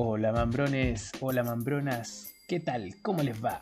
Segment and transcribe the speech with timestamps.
[0.00, 2.94] Hola mambrones, hola mambronas, ¿qué tal?
[3.02, 3.60] ¿Cómo les va?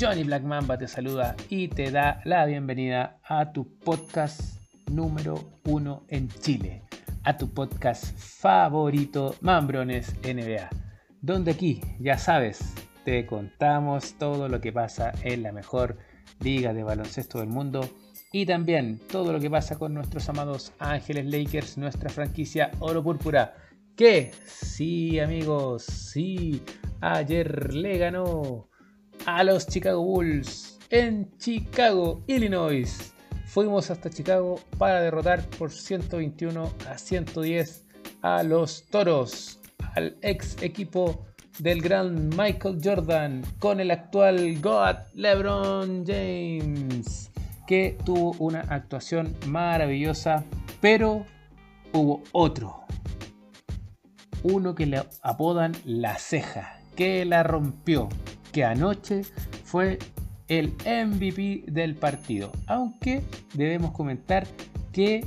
[0.00, 4.60] Johnny Black Mamba te saluda y te da la bienvenida a tu podcast
[4.92, 5.34] número
[5.64, 6.84] uno en Chile,
[7.24, 10.70] a tu podcast favorito Mambrones NBA,
[11.20, 12.72] donde aquí, ya sabes,
[13.04, 15.98] te contamos todo lo que pasa en la mejor
[16.38, 17.90] liga de baloncesto del mundo
[18.30, 23.65] y también todo lo que pasa con nuestros amados Ángeles Lakers, nuestra franquicia Oro Púrpura
[23.96, 26.60] que sí amigos, sí,
[27.00, 28.68] ayer le ganó
[29.24, 33.14] a los Chicago Bulls en Chicago, Illinois.
[33.46, 37.86] Fuimos hasta Chicago para derrotar por 121 a 110
[38.20, 39.60] a los Toros,
[39.94, 41.24] al ex equipo
[41.58, 47.30] del gran Michael Jordan con el actual God LeBron James,
[47.66, 50.44] que tuvo una actuación maravillosa,
[50.82, 51.24] pero
[51.94, 52.86] hubo otro
[54.42, 58.08] uno que le apodan la ceja, que la rompió,
[58.52, 59.22] que anoche
[59.64, 59.98] fue
[60.48, 62.52] el MVP del partido.
[62.66, 63.22] Aunque
[63.54, 64.46] debemos comentar
[64.92, 65.24] que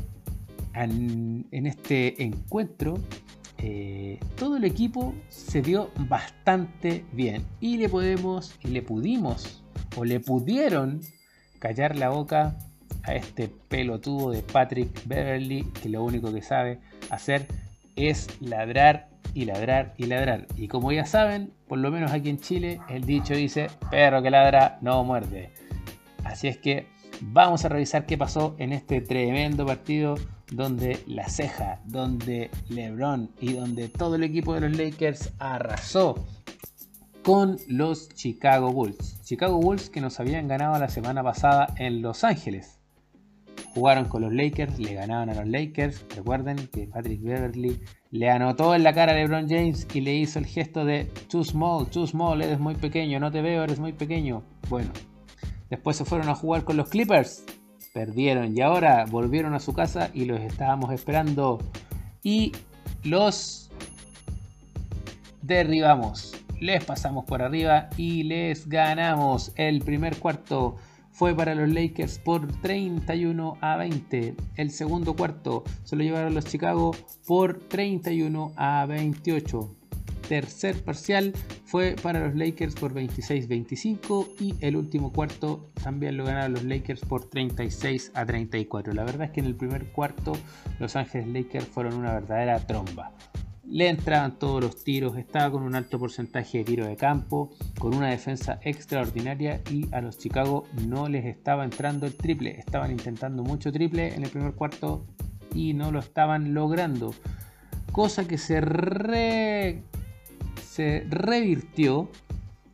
[0.74, 3.00] en, este encuentro
[3.58, 9.62] eh, todo el equipo se dio bastante bien y le podemos y le pudimos
[9.98, 11.02] o le pudieron
[11.60, 12.56] callar la boca
[13.04, 16.80] a este pelotudo de Patrick Beverly que lo único que sabe
[17.10, 17.48] hacer
[17.96, 20.48] es ladrar y ladrar y ladrar.
[20.56, 24.32] Y como ya saben, por lo menos aquí en Chile, el dicho dice, perro que
[24.32, 25.52] ladra no muerde.
[26.24, 26.88] Así es que
[27.22, 30.16] vamos a revisar qué pasó en este tremendo partido
[30.52, 36.26] donde la ceja, donde LeBron y donde todo el equipo de los Lakers arrasó
[37.24, 39.22] con los Chicago Bulls.
[39.24, 42.79] Chicago Bulls que nos habían ganado la semana pasada en Los Ángeles
[43.74, 46.06] jugaron con los Lakers, le ganaban a los Lakers.
[46.16, 47.80] Recuerden que Patrick Beverly
[48.12, 51.44] le anotó en la cara a LeBron James y le hizo el gesto de too
[51.44, 54.44] small, too small, eres muy pequeño, no te veo, eres muy pequeño.
[54.70, 54.92] Bueno,
[55.70, 57.44] después se fueron a jugar con los Clippers,
[57.94, 61.60] perdieron y ahora volvieron a su casa y los estábamos esperando
[62.24, 62.52] y
[63.04, 63.70] los
[65.42, 66.36] derribamos.
[66.60, 70.76] Les pasamos por arriba y les ganamos el primer cuarto
[71.20, 74.36] fue para los Lakers por 31 a 20.
[74.56, 76.96] El segundo cuarto se lo llevaron los Chicago
[77.28, 79.76] por 31 a 28.
[80.30, 81.34] Tercer parcial
[81.66, 87.02] fue para los Lakers por 26-25 y el último cuarto también lo ganaron los Lakers
[87.02, 88.94] por 36 a 34.
[88.94, 90.32] La verdad es que en el primer cuarto
[90.80, 93.12] Los Ángeles Lakers fueron una verdadera tromba
[93.70, 97.94] le entraban todos los tiros, estaba con un alto porcentaje de tiro de campo, con
[97.94, 103.44] una defensa extraordinaria y a los Chicago no les estaba entrando el triple, estaban intentando
[103.44, 105.06] mucho triple en el primer cuarto
[105.54, 107.14] y no lo estaban logrando,
[107.92, 109.84] cosa que se,
[110.64, 112.10] se revirtió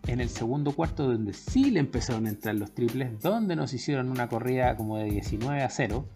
[0.07, 4.09] en el segundo cuarto donde sí le empezaron a entrar los triples, donde nos hicieron
[4.09, 6.07] una corrida como de 19 a 0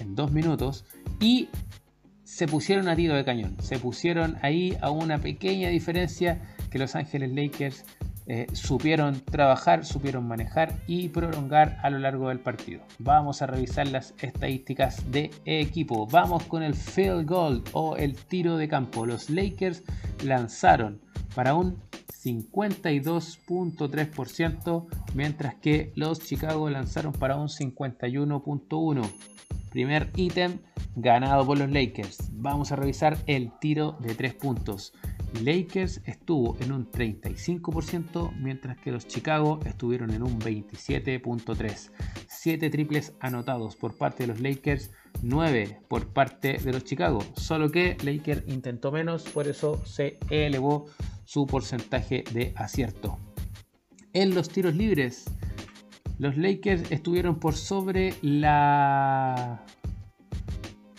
[0.00, 0.84] en dos minutos
[1.18, 1.48] y
[2.42, 3.54] se pusieron a tiro de cañón.
[3.60, 6.40] Se pusieron ahí a una pequeña diferencia
[6.72, 7.84] que Los Ángeles Lakers
[8.26, 12.80] eh, supieron trabajar, supieron manejar y prolongar a lo largo del partido.
[12.98, 16.08] Vamos a revisar las estadísticas de equipo.
[16.08, 19.06] Vamos con el field goal o el tiro de campo.
[19.06, 19.84] Los Lakers
[20.24, 21.00] lanzaron
[21.36, 21.78] para un
[22.24, 29.12] 52.3%, mientras que los Chicago lanzaron para un 51.1%.
[29.72, 30.58] Primer ítem
[30.96, 32.30] ganado por los Lakers.
[32.32, 34.92] Vamos a revisar el tiro de 3 puntos.
[35.42, 41.90] Lakers estuvo en un 35%, mientras que los Chicago estuvieron en un 27.3%.
[42.26, 44.90] 7 triples anotados por parte de los Lakers,
[45.22, 47.20] 9 por parte de los Chicago.
[47.36, 50.86] Solo que Lakers intentó menos, por eso se elevó
[51.24, 53.18] su porcentaje de acierto.
[54.12, 55.24] En los tiros libres,
[56.18, 59.64] los Lakers estuvieron por sobre la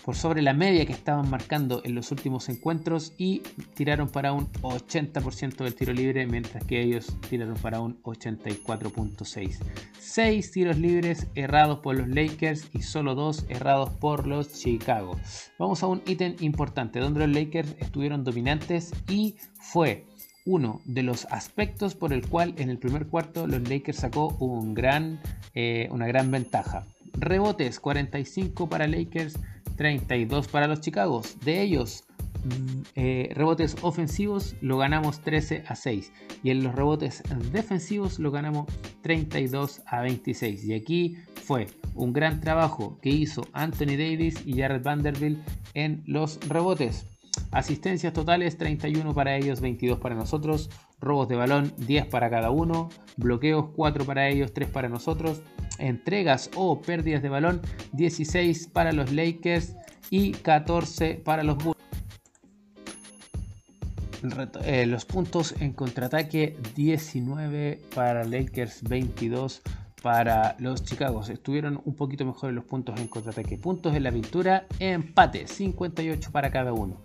[0.03, 3.39] por sobre la media que estaban marcando en los últimos encuentros y
[3.73, 9.59] tiraron para un 80% del tiro libre, mientras que ellos tiraron para un 84.6.
[9.99, 15.17] 6 tiros libres errados por los Lakers y solo 2 errados por los Chicago.
[15.57, 20.05] Vamos a un ítem importante donde los Lakers estuvieron dominantes y fue
[20.45, 24.37] uno de los aspectos por el cual en el primer cuarto los Lakers sacó
[25.53, 26.85] eh, una gran ventaja.
[27.13, 29.39] Rebotes 45 para Lakers,
[29.77, 31.21] 32 para los Chicago.
[31.45, 32.05] De ellos,
[32.43, 36.11] mm, eh, rebotes ofensivos lo ganamos 13 a 6
[36.43, 38.67] y en los rebotes defensivos lo ganamos
[39.01, 44.83] 32 a 26 y aquí fue un gran trabajo que hizo Anthony Davis y Jared
[44.83, 45.39] Vanderbilt
[45.73, 47.05] en los rebotes
[47.53, 50.71] Asistencias totales 31 para ellos, 22 para nosotros.
[50.99, 52.89] Robos de balón 10 para cada uno.
[53.15, 55.41] Bloqueos 4 para ellos, 3 para nosotros.
[55.77, 57.61] Entregas o pérdidas de balón
[57.91, 59.75] 16 para los Lakers
[60.09, 61.77] y 14 para los Bulls.
[64.63, 69.61] Eh, los puntos en contraataque 19 para Lakers, 22
[70.01, 71.21] para los Chicago.
[71.21, 73.57] Estuvieron un poquito mejores los puntos en contraataque.
[73.57, 77.03] Puntos en la pintura, empate, 58 para cada uno.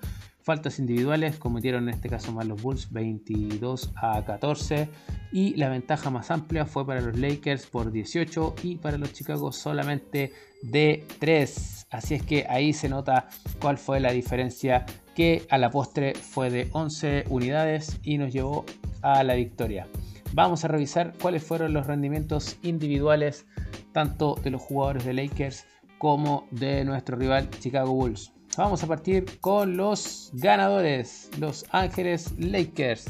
[0.49, 4.89] Faltas individuales cometieron en este caso más los Bulls 22 a 14
[5.31, 9.53] y la ventaja más amplia fue para los Lakers por 18 y para los Chicago
[9.53, 11.89] solamente de 3.
[11.91, 13.29] Así es que ahí se nota
[13.61, 18.65] cuál fue la diferencia que a la postre fue de 11 unidades y nos llevó
[19.03, 19.87] a la victoria.
[20.33, 23.45] Vamos a revisar cuáles fueron los rendimientos individuales
[23.93, 25.67] tanto de los jugadores de Lakers
[25.99, 28.33] como de nuestro rival Chicago Bulls.
[28.57, 33.05] Vamos a partir con los ganadores, los Ángeles Lakers,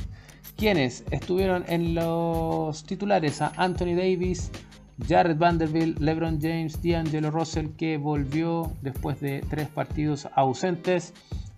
[0.57, 4.51] quienes estuvieron en los titulares a Anthony Davis,
[5.07, 11.15] Jared Vanderbilt, LeBron James, D'Angelo Russell, que volvió después de tres partidos ausentes,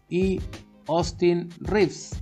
[0.09, 0.41] y
[0.87, 2.21] Austin Reeves.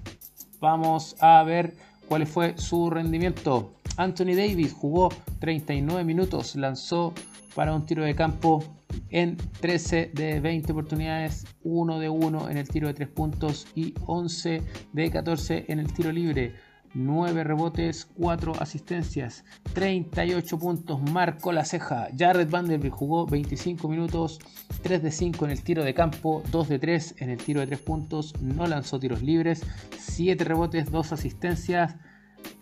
[0.61, 1.75] Vamos a ver
[2.09, 3.73] cuál fue su rendimiento.
[3.97, 5.09] Anthony Davis jugó
[5.41, 7.13] 39 minutos, lanzó
[7.59, 8.63] para un tiro de campo
[9.11, 13.95] en 13 de 20 oportunidades, 1 de 1 en el tiro de 3 puntos y
[14.07, 14.63] 11
[14.93, 16.55] de 14 en el tiro libre.
[16.95, 22.07] 9 rebotes, 4 asistencias, 38 puntos, marcó la ceja.
[22.17, 24.39] Jared Vanderbilt jugó 25 minutos,
[24.85, 27.67] 3 de 5 en el tiro de campo, 2 de 3 en el tiro de
[27.67, 29.67] 3 puntos, no lanzó tiros libres,
[29.99, 31.97] 7 rebotes, 2 asistencias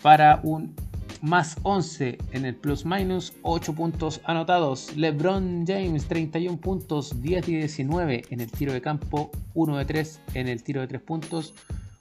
[0.02, 0.74] para un
[1.20, 4.96] más 11 en el plus minus, 8 puntos anotados.
[4.96, 10.20] LeBron James 31 puntos, 10 y 19 en el tiro de campo, 1 de 3
[10.34, 11.54] en el tiro de 3 puntos,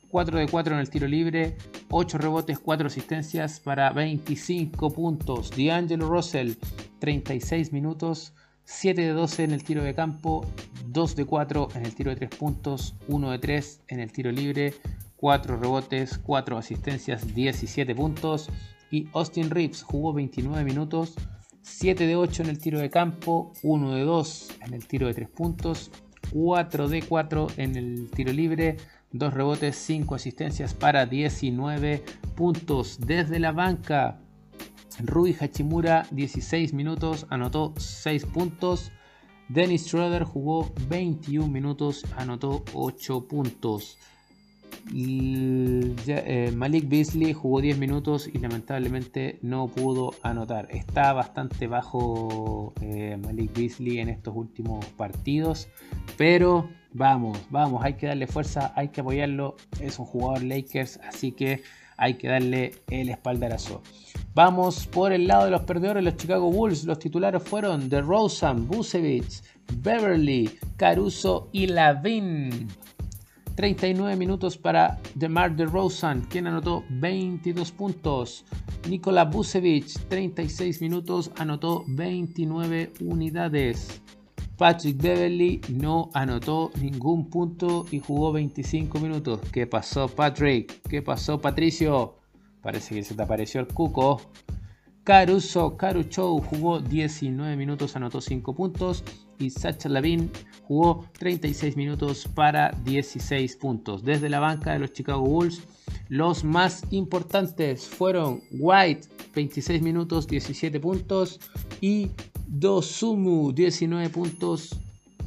[0.10, 1.58] 4 de 4 en el tiro libre,
[1.90, 5.52] 8 rebotes, 4 asistencias para 25 puntos.
[5.52, 6.54] D'Angelo Russell
[7.00, 8.34] 36 minutos,
[8.66, 10.46] 7 de 12 en el tiro de campo,
[10.88, 14.32] 2 de 4 en el tiro de 3 puntos, 1 de 3 en el tiro
[14.32, 14.74] libre,
[15.18, 18.50] 4 rebotes, 4 asistencias, 17 puntos
[18.92, 21.16] y Austin Reeves jugó 29 minutos,
[21.62, 25.14] 7 de 8 en el tiro de campo, 1 de 2 en el tiro de
[25.14, 25.92] 3 puntos,
[26.32, 28.78] 4 de 4 en el tiro libre,
[29.12, 32.04] 2 rebotes, 5 asistencias para 19
[32.36, 34.20] puntos desde la banca.
[35.00, 38.92] Rui Hachimura 16 minutos, anotó 6 puntos.
[39.50, 43.98] Dennis Schroeder jugó 21 minutos, anotó 8 puntos.
[44.94, 50.68] Eh, Malik Beasley jugó 10 minutos y lamentablemente no pudo anotar.
[50.72, 55.68] Está bastante bajo eh, Malik Beasley en estos últimos partidos,
[56.18, 59.56] pero vamos, vamos, hay que darle fuerza, hay que apoyarlo.
[59.82, 61.64] Es un jugador Lakers, así que
[61.98, 63.82] hay que darle el espaldarazo.
[64.34, 66.84] Vamos por el lado de los perdedores, los Chicago Bulls.
[66.84, 69.42] Los titulares fueron DeRozan, Busevich,
[69.78, 72.68] Beverly, Caruso y Lavin.
[73.56, 78.46] 39 minutos para DeMar DeRozan, quien anotó 22 puntos.
[78.90, 84.02] Nikola Vucevic, 36 minutos, anotó 29 unidades.
[84.58, 89.42] Patrick Beverly no anotó ningún punto y jugó 25 minutos.
[89.52, 90.82] ¿Qué pasó, Patrick?
[90.90, 92.16] ¿Qué pasó, Patricio?
[92.62, 94.22] Parece que se te apareció el cuco.
[95.06, 99.04] Caruso Carucho jugó 19 minutos, anotó 5 puntos.
[99.38, 100.32] Y Sacha Lavin
[100.68, 104.04] jugó 36 minutos para 16 puntos.
[104.04, 105.62] Desde la banca de los Chicago Bulls,
[106.10, 111.40] los más importantes fueron White, 26 minutos, 17 puntos.
[111.82, 112.10] Y
[112.48, 114.80] Dosumu, 19 puntos,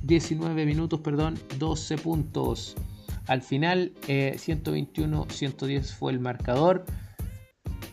[0.03, 2.75] 19 minutos, perdón, 12 puntos.
[3.29, 6.85] Al final, 121-110 eh, fue el marcador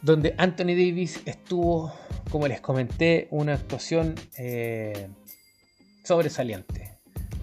[0.06, 1.92] donde Anthony Davis estuvo,
[2.30, 5.08] como les comenté, una actuación eh,
[6.04, 6.92] sobresaliente.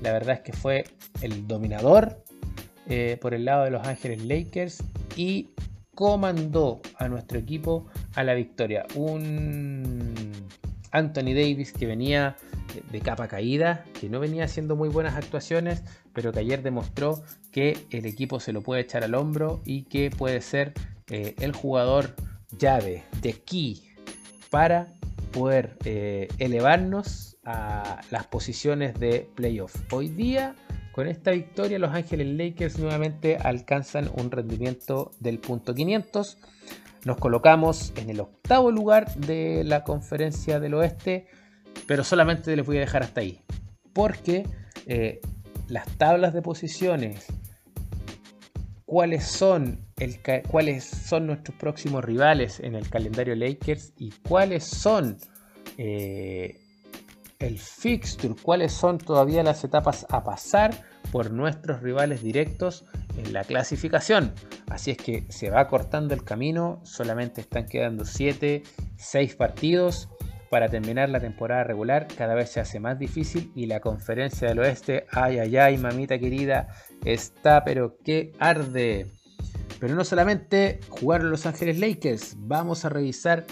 [0.01, 0.85] La verdad es que fue
[1.23, 2.23] el dominador
[2.87, 4.85] eh, por el lado de Los Ángeles Lakers
[5.17, 5.51] y
[5.97, 8.87] comandó a nuestro equipo a la victoria.
[8.95, 10.31] Un
[10.93, 12.37] Anthony Davis que venía
[12.93, 17.77] de capa caída, que no venía haciendo muy buenas actuaciones, pero que ayer demostró que
[17.91, 20.75] el equipo se lo puede echar al hombro y que puede ser
[21.09, 22.15] eh, el jugador
[22.59, 23.83] llave, de key,
[24.51, 24.93] para
[25.33, 29.75] poder eh, elevarnos a las posiciones de playoff.
[29.93, 30.55] Hoy día,
[30.93, 36.39] con esta victoria, los Ángeles Lakers nuevamente alcanzan un rendimiento del punto 500.
[37.05, 41.27] Nos colocamos en el octavo lugar de la conferencia del oeste,
[41.87, 43.41] pero solamente les voy a dejar hasta ahí,
[43.93, 44.47] porque
[44.87, 45.21] eh,
[45.69, 47.27] las tablas de posiciones
[48.93, 49.81] cuáles son,
[50.49, 55.19] cuáles son nuestros próximos rivales en el calendario Lakers y cuáles son
[55.79, 56.59] eh,
[57.39, 60.73] el fixture, cuáles son todavía las etapas a pasar
[61.11, 62.85] por nuestros rivales directos
[63.17, 64.33] en la clasificación.
[64.71, 68.63] Así es que se va cortando el camino, solamente están quedando 7,
[68.97, 70.09] 6 partidos
[70.51, 72.07] para terminar la temporada regular.
[72.17, 76.19] Cada vez se hace más difícil y la conferencia del oeste, ay, ay, ay, mamita
[76.19, 76.69] querida,
[77.05, 79.07] está pero que arde.
[79.81, 83.47] Pero no solamente jugaron Los Ángeles Lakers, vamos a revisar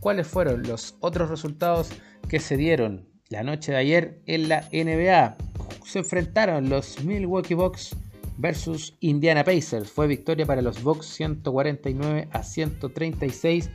[0.00, 1.90] cuáles fueron los otros resultados
[2.28, 5.36] que se dieron la noche de ayer en la NBA.
[5.84, 7.96] Se enfrentaron los Milwaukee Bucks
[8.36, 9.90] versus Indiana Pacers.
[9.90, 13.70] Fue victoria para los Bucks 149 a 136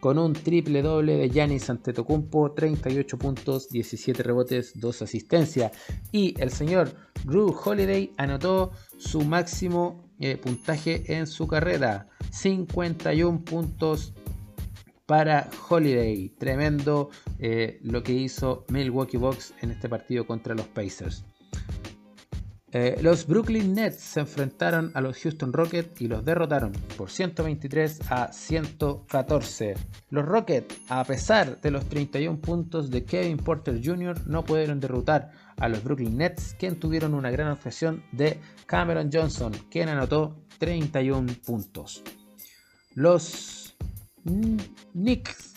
[0.00, 5.70] con un triple doble de Giannis Antetokounmpo, 38 puntos, 17 rebotes, 2 asistencias.
[6.10, 6.92] Y el señor
[7.24, 14.14] Drew Holiday anotó su máximo eh, puntaje en su carrera, 51 puntos
[15.04, 16.28] para Holiday.
[16.38, 21.24] Tremendo eh, lo que hizo Milwaukee Bucks en este partido contra los Pacers.
[22.74, 28.00] Eh, los Brooklyn Nets se enfrentaron a los Houston Rockets y los derrotaron por 123
[28.10, 29.74] a 114.
[30.08, 35.32] Los Rockets, a pesar de los 31 puntos de Kevin Porter Jr., no pudieron derrotar
[35.62, 41.32] a los Brooklyn Nets, quien tuvieron una gran actuación de Cameron Johnson, quien anotó 31
[41.46, 42.02] puntos.
[42.94, 43.76] Los
[44.92, 45.54] Knicks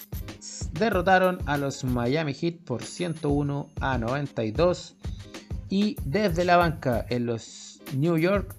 [0.73, 4.95] derrotaron a los Miami Heat por 101 a 92
[5.69, 8.55] y desde la banca en los New York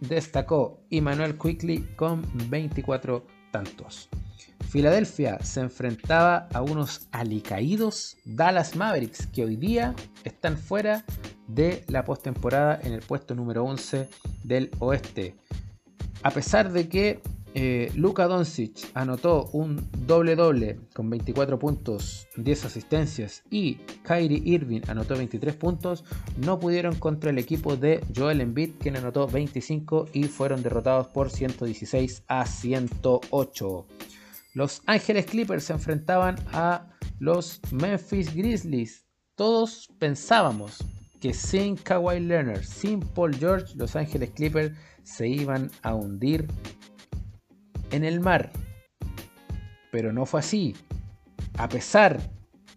[0.00, 4.08] destacó Emmanuel Quickly con 24 tantos.
[4.68, 9.94] Filadelfia se enfrentaba a unos alicaídos Dallas Mavericks que hoy día
[10.24, 11.06] están fuera
[11.46, 14.10] de la postemporada en el puesto número 11
[14.44, 15.36] del oeste.
[16.22, 17.22] A pesar de que
[17.54, 24.82] eh, Luka Doncic anotó un doble doble con 24 puntos, 10 asistencias y Kyrie Irving
[24.88, 26.04] anotó 23 puntos,
[26.36, 31.30] no pudieron contra el equipo de Joel Embiid quien anotó 25 y fueron derrotados por
[31.30, 33.86] 116 a 108.
[34.58, 36.88] Los Ángeles Clippers se enfrentaban a
[37.20, 39.06] los Memphis Grizzlies.
[39.36, 40.78] Todos pensábamos
[41.20, 46.48] que sin Kawhi Leonard, sin Paul George, los Ángeles Clippers se iban a hundir
[47.92, 48.50] en el mar.
[49.92, 50.74] Pero no fue así.
[51.56, 52.18] A pesar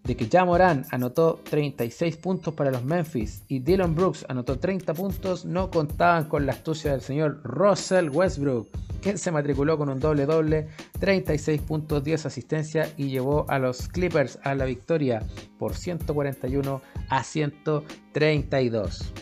[0.03, 4.93] de que ya Morán anotó 36 puntos para los Memphis y Dylan Brooks anotó 30
[4.93, 8.70] puntos, no contaban con la astucia del señor Russell Westbrook,
[9.01, 10.67] quien se matriculó con un doble doble,
[11.00, 15.24] 36 puntos, 10 asistencias y llevó a los Clippers a la victoria
[15.58, 19.13] por 141 a 132.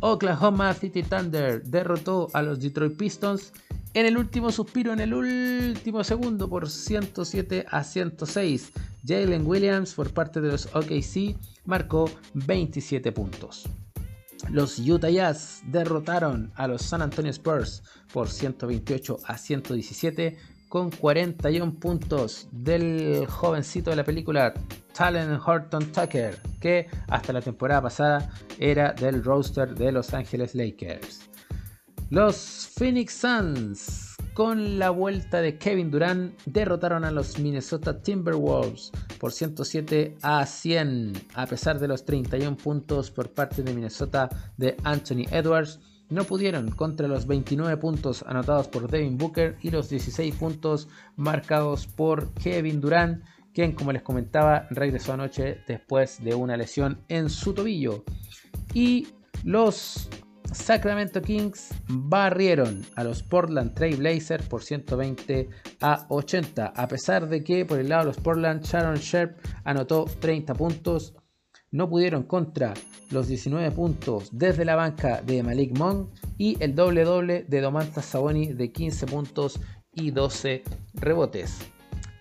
[0.00, 3.52] Oklahoma City Thunder derrotó a los Detroit Pistons
[3.94, 8.72] en el último suspiro, en el último segundo, por 107 a 106.
[9.06, 13.64] Jalen Williams, por parte de los OKC, marcó 27 puntos.
[14.50, 21.74] Los Utah Jazz derrotaron a los San Antonio Spurs por 128 a 117 con 41
[21.74, 24.54] puntos del jovencito de la película
[24.94, 31.27] Talon Horton Tucker, que hasta la temporada pasada era del roster de Los Angeles Lakers.
[32.10, 39.30] Los Phoenix Suns, con la vuelta de Kevin Durant, derrotaron a los Minnesota Timberwolves por
[39.30, 45.26] 107 a 100, a pesar de los 31 puntos por parte de Minnesota de Anthony
[45.30, 45.80] Edwards.
[46.08, 51.86] No pudieron contra los 29 puntos anotados por Devin Booker y los 16 puntos marcados
[51.86, 53.22] por Kevin Durant,
[53.52, 58.02] quien, como les comentaba, regresó anoche después de una lesión en su tobillo.
[58.72, 59.08] Y
[59.44, 60.08] los
[60.52, 65.48] Sacramento Kings barrieron a los Portland Trail Blazers por 120
[65.80, 70.06] a 80, a pesar de que por el lado de los Portland Sharon Sharp anotó
[70.20, 71.14] 30 puntos.
[71.70, 72.72] No pudieron contra
[73.10, 78.06] los 19 puntos desde la banca de Malik Monk y el doble doble de Domantas
[78.06, 79.60] Saboni de 15 puntos
[79.92, 80.62] y 12
[80.94, 81.58] rebotes.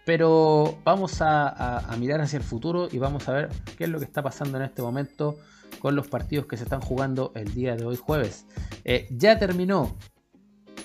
[0.06, 4.00] Pero vamos a, a mirar hacia el futuro y vamos a ver qué es lo
[4.00, 5.38] que está pasando en este momento
[5.80, 8.46] con los partidos que se están jugando el día de hoy jueves.
[8.84, 9.96] Eh, ya terminó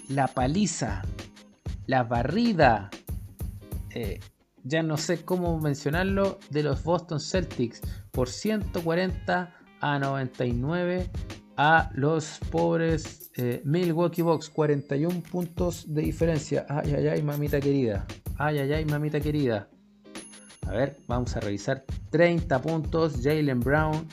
[0.08, 1.02] la paliza,
[1.86, 2.90] la barrida,
[3.90, 4.20] eh,
[4.64, 11.10] ya no sé cómo mencionarlo, de los Boston Celtics por 140 a 99
[11.56, 16.66] a los pobres eh, Milwaukee Bucks, 41 puntos de diferencia.
[16.68, 18.06] Ay, ay, ay, mamita querida.
[18.36, 19.68] Ay, ay, ay, mamita querida.
[20.66, 21.84] A ver, vamos a revisar.
[22.10, 24.06] 30 puntos, Jalen Brown,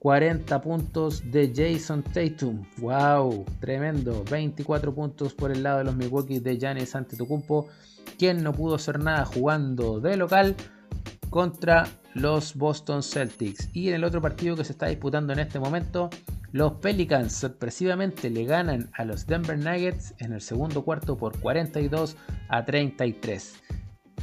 [0.00, 2.64] 40 puntos de Jason Tatum.
[2.78, 3.44] ¡Wow!
[3.60, 4.24] Tremendo.
[4.30, 7.68] 24 puntos por el lado de los Milwaukee de Giannis Antetokounmpo,
[8.18, 10.56] quien no pudo hacer nada jugando de local
[11.28, 13.68] contra los Boston Celtics.
[13.74, 16.08] Y en el otro partido que se está disputando en este momento,
[16.52, 22.16] los Pelicans sorpresivamente le ganan a los Denver Nuggets en el segundo cuarto por 42
[22.48, 23.54] a 33.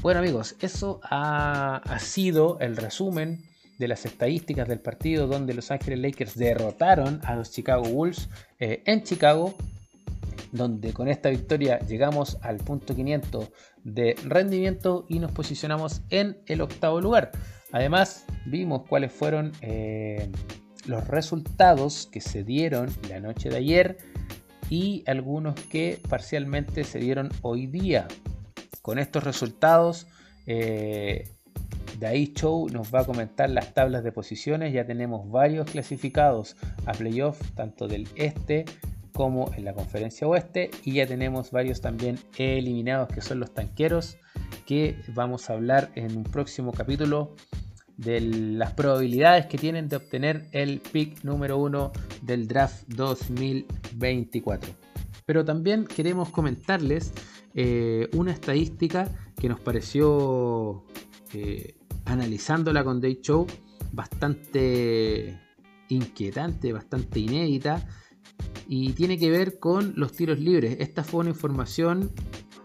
[0.02, 3.44] Bueno amigos, eso ha, sido el resumen
[3.78, 8.30] de las estadísticas del partido donde Los Ángeles Lakers derrotaron a los Chicago Bulls
[8.60, 9.56] eh, en Chicago,
[10.52, 13.50] donde con esta victoria llegamos al punto 500
[13.84, 17.32] de rendimiento y nos posicionamos en el octavo lugar.
[17.72, 20.30] Además, vimos cuáles fueron eh,
[20.86, 23.98] los resultados que se dieron la noche de ayer
[24.70, 28.08] y algunos que parcialmente se dieron hoy día.
[28.82, 30.08] Con estos resultados,
[30.46, 31.30] eh,
[32.00, 34.74] Dai Show nos va a comentar las tablas de posiciones.
[34.74, 38.66] Ya tenemos varios clasificados a playoff, tanto del este
[39.14, 40.70] como en la conferencia oeste.
[40.84, 44.18] Y ya tenemos varios también eliminados, que son los tanqueros,
[44.66, 47.36] que vamos a hablar en un próximo capítulo
[47.98, 54.72] de las probabilidades que tienen de obtener el pick número uno del draft 2024.
[55.26, 57.12] Pero también queremos comentarles
[57.54, 60.86] eh, una estadística que nos pareció,
[61.34, 61.76] eh,
[62.08, 63.46] analizándola con Day Show,
[63.92, 65.40] bastante
[65.90, 67.88] inquietante, bastante inédita
[68.68, 70.78] y tiene que ver con los tiros libres.
[70.80, 72.12] Esta fue una información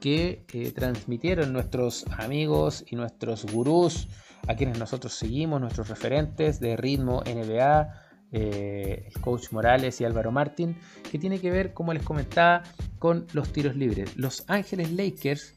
[0.01, 4.09] que eh, transmitieron nuestros amigos y nuestros gurús
[4.49, 7.89] a quienes nosotros seguimos, nuestros referentes de ritmo NBA,
[8.33, 10.77] eh, el coach Morales y Álvaro Martín,
[11.11, 12.65] que tiene que ver, como les comentaba,
[12.99, 14.17] con los tiros libres.
[14.17, 15.55] Los Ángeles Lakers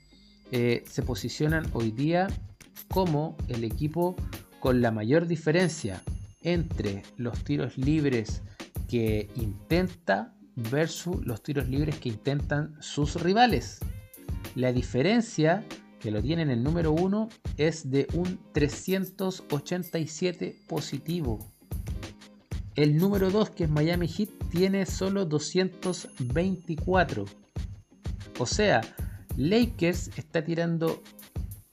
[0.51, 2.27] eh, se posicionan hoy día
[2.89, 4.15] como el equipo
[4.59, 6.01] con la mayor diferencia
[6.41, 8.41] entre los tiros libres
[8.87, 13.79] que intenta versus los tiros libres que intentan sus rivales.
[14.55, 15.65] La diferencia
[15.99, 21.51] que lo tienen el número 1 es de un 387 positivo.
[22.75, 27.25] El número 2, que es Miami Heat, tiene solo 224.
[28.37, 28.81] O sea,
[29.37, 31.01] Lakers está tirando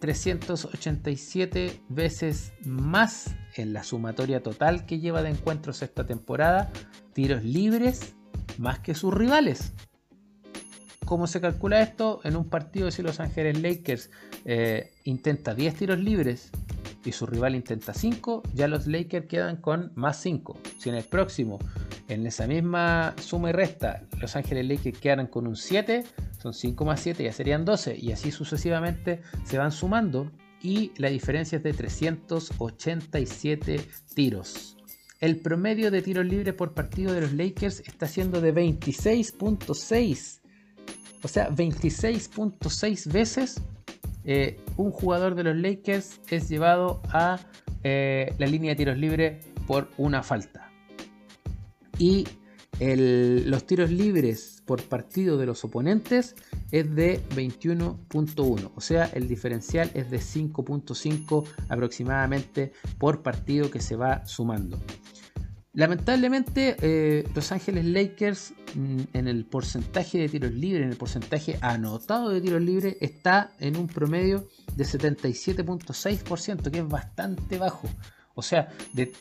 [0.03, 6.73] 387 veces más en la sumatoria total que lleva de encuentros esta temporada,
[7.13, 8.17] tiros libres
[8.59, 9.73] más que sus rivales.
[11.05, 12.21] ¿Cómo se calcula esto?
[12.25, 14.11] En un partido si Los Ángeles Lakers
[14.45, 16.51] eh, intenta 10 tiros libres
[17.05, 20.59] y su rival intenta 5, ya los Lakers quedan con más 5.
[20.79, 21.61] Si en el próximo,
[22.09, 26.05] en esa misma suma y resta, Los Ángeles Lakers quedan con un 7,
[26.43, 31.09] son 5 más 7, ya serían 12 y así sucesivamente se van sumando y la
[31.09, 33.81] diferencia es de 387
[34.15, 34.77] tiros.
[35.21, 40.43] El promedio de tiros libres por partido de los Lakers está siendo de 26.6
[41.23, 43.63] o sea, 26.6 veces
[44.25, 47.39] eh, un jugador de los Lakers es llevado a
[47.85, 50.71] eh, la línea de tiros libres por una falta.
[51.99, 52.27] Y
[52.81, 56.35] los tiros libres por partido de los oponentes
[56.71, 58.71] es de 21.1.
[58.75, 64.79] O sea, el diferencial es de 5.5 aproximadamente por partido que se va sumando.
[65.75, 71.59] Lamentablemente, eh, Los Ángeles Lakers mm, en el porcentaje de tiros libres, en el porcentaje
[71.63, 77.89] anotado de tiros libres, está en un promedio de 77.6%, que es bastante bajo.
[78.35, 79.13] O sea, de,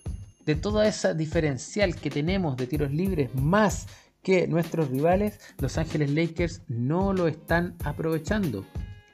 [0.46, 3.88] de toda esa diferencial que tenemos de tiros libres más
[4.24, 8.66] que nuestros rivales, Los Ángeles Lakers no lo están aprovechando.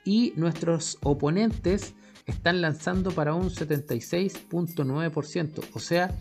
[0.03, 5.63] Y nuestros oponentes están lanzando para un 76.9%.
[5.73, 6.13] O sea,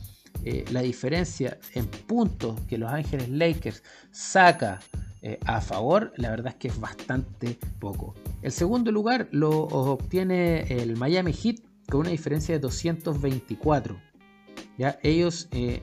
[0.44, 4.80] eh, la diferencia en puntos que Los Ángeles Lakers saca
[5.22, 8.14] eh, a favor, la verdad es que es bastante poco.
[8.42, 11.56] El segundo lugar lo obtiene el Miami Heat
[11.88, 14.00] con una diferencia de 224.
[14.78, 15.00] ¿ya?
[15.02, 15.82] Ellos, eh,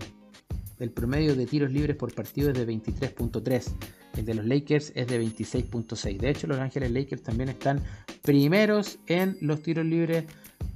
[0.83, 3.71] el promedio de tiros libres por partido es de 23.3.
[4.17, 6.17] El de los Lakers es de 26.6.
[6.17, 7.81] De hecho, los Ángeles Lakers también están
[8.21, 10.25] primeros en los tiros libres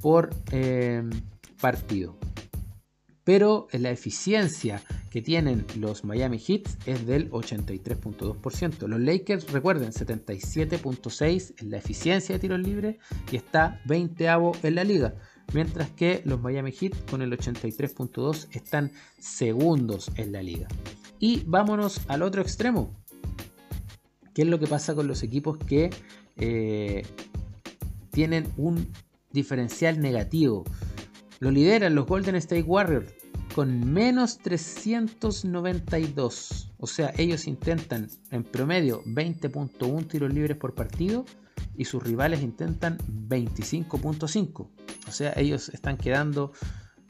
[0.01, 0.29] por
[1.61, 2.17] partido
[3.27, 8.87] pero la eficiencia que tienen los Miami Heat es del 83.2%.
[8.87, 12.95] Los Lakers, recuerden, 77.6% en la eficiencia de tiros libres
[13.29, 14.29] y está 20
[14.63, 15.15] en la liga.
[15.53, 20.67] Mientras que los Miami Heat con el 83.2 están segundos en la liga.
[21.19, 22.91] Y vámonos al otro extremo.
[24.33, 25.89] ¿Qué es lo que pasa con los equipos que
[26.35, 27.03] eh,
[28.11, 28.87] tienen un
[29.31, 30.63] diferencial negativo?
[31.39, 33.11] Lo lideran los Golden State Warriors
[33.55, 36.71] con menos 392.
[36.77, 41.25] O sea, ellos intentan en promedio 20.1 tiros libres por partido
[41.77, 44.69] y sus rivales intentan 25.5.
[45.07, 46.51] O sea, ellos están quedando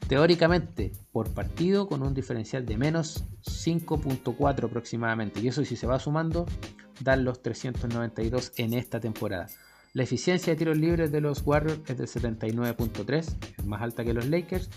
[0.06, 5.40] teóricamente por partido con un diferencial de menos 5.4 aproximadamente.
[5.40, 6.46] Y eso si se va sumando,
[7.00, 9.48] dan los 392 en esta temporada.
[9.94, 14.14] La eficiencia de tiros libres de los Warriors es del 79.3, es más alta que
[14.14, 14.70] los Lakers.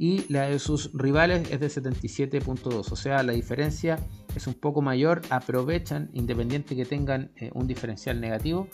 [0.00, 2.92] Y la de sus rivales es del 77.2.
[2.92, 3.98] O sea, la diferencia
[4.36, 5.22] es un poco mayor.
[5.28, 8.68] Aprovechan, independiente que tengan eh, un diferencial negativo.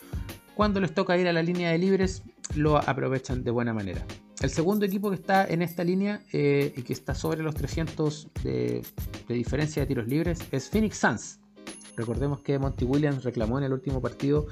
[0.55, 2.23] Cuando les toca ir a la línea de libres,
[2.55, 4.05] lo aprovechan de buena manera.
[4.41, 8.29] El segundo equipo que está en esta línea eh, y que está sobre los 300
[8.43, 8.83] de,
[9.29, 11.41] diferencia de tiros libres es Phoenix Suns.
[11.97, 14.47] Recordemos que Monty Williams reclamó en el último partido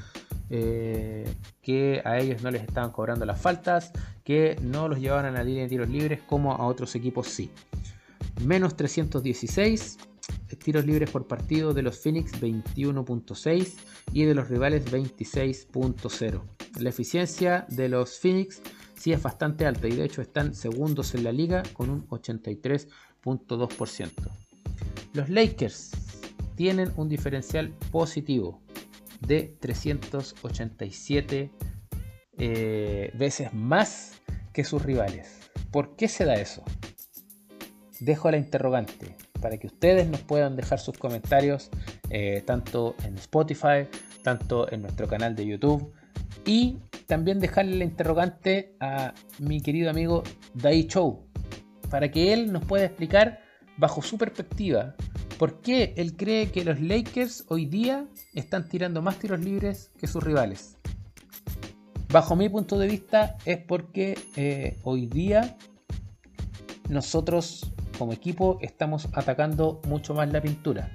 [0.50, 1.24] eh,
[1.60, 3.92] que a ellos no les estaban cobrando las faltas,
[4.24, 7.50] que no los llevaban a la línea de tiros libres como a otros equipos sí.
[8.44, 9.98] Menos 316
[10.62, 13.74] tiros libres por partido de los Phoenix 21.6
[14.12, 16.40] y de los rivales 26.0.
[16.80, 18.60] La eficiencia de los Phoenix
[18.94, 24.10] sí es bastante alta y de hecho están segundos en la liga con un 83.2%.
[25.12, 25.90] Los Lakers
[26.54, 28.60] tienen un diferencial positivo
[29.20, 31.50] de 387
[32.38, 35.50] eh, veces más que sus rivales.
[35.70, 36.64] ¿Por qué se da eso?
[38.02, 41.70] Dejo la interrogante para que ustedes nos puedan dejar sus comentarios
[42.10, 43.86] eh, tanto en Spotify,
[44.24, 45.92] tanto en nuestro canal de YouTube
[46.44, 51.28] y también dejarle la interrogante a mi querido amigo Dai Chou
[51.90, 53.38] para que él nos pueda explicar
[53.76, 54.96] bajo su perspectiva
[55.38, 60.08] por qué él cree que los Lakers hoy día están tirando más tiros libres que
[60.08, 60.76] sus rivales.
[62.08, 65.56] Bajo mi punto de vista es porque eh, hoy día
[66.88, 70.90] nosotros como equipo estamos atacando mucho más la pintura.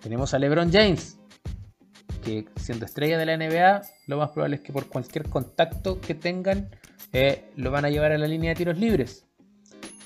[0.00, 1.18] Tenemos a LeBron James,
[2.24, 6.14] que siendo estrella de la NBA, lo más probable es que por cualquier contacto que
[6.14, 6.70] tengan,
[7.12, 9.26] eh, lo van a llevar a la línea de tiros libres.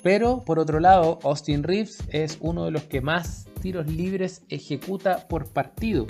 [0.03, 5.27] Pero por otro lado, Austin Reeves es uno de los que más tiros libres ejecuta
[5.29, 6.07] por partido.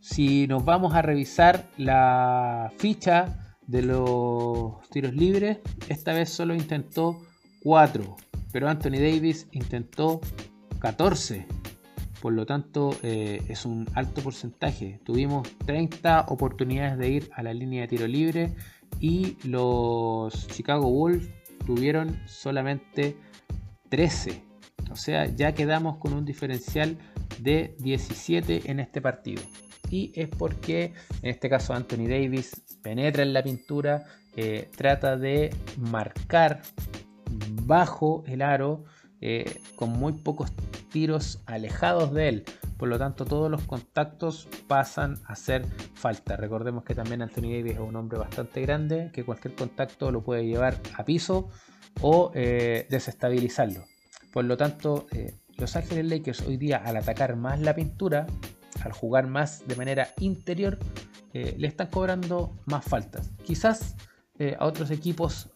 [0.00, 5.58] Si nos vamos a revisar la ficha de los tiros libres,
[5.88, 7.20] esta vez solo intentó
[7.62, 8.16] 4,
[8.56, 10.18] pero Anthony Davis intentó
[10.78, 11.46] 14.
[12.22, 14.98] Por lo tanto, eh, es un alto porcentaje.
[15.04, 18.54] Tuvimos 30 oportunidades de ir a la línea de tiro libre
[18.98, 21.28] y los Chicago Bulls
[21.66, 23.18] tuvieron solamente
[23.90, 24.42] 13.
[24.90, 26.96] O sea, ya quedamos con un diferencial
[27.38, 29.42] de 17 en este partido.
[29.90, 35.54] Y es porque en este caso Anthony Davis penetra en la pintura, eh, trata de
[35.76, 36.62] marcar
[37.64, 38.84] bajo el aro
[39.20, 40.52] eh, con muy pocos
[40.92, 42.44] tiros alejados de él.
[42.76, 46.36] Por lo tanto, todos los contactos pasan a hacer falta.
[46.36, 50.46] Recordemos que también Anthony Davis es un hombre bastante grande, que cualquier contacto lo puede
[50.46, 51.48] llevar a piso
[52.02, 53.84] o eh, desestabilizarlo.
[54.32, 58.26] Por lo tanto, eh, Los Ángeles Lakers hoy día al atacar más la pintura,
[58.84, 60.78] al jugar más de manera interior,
[61.32, 63.30] le están cobrando más faltas.
[63.44, 63.94] Quizás
[64.58, 65.48] a otros equipos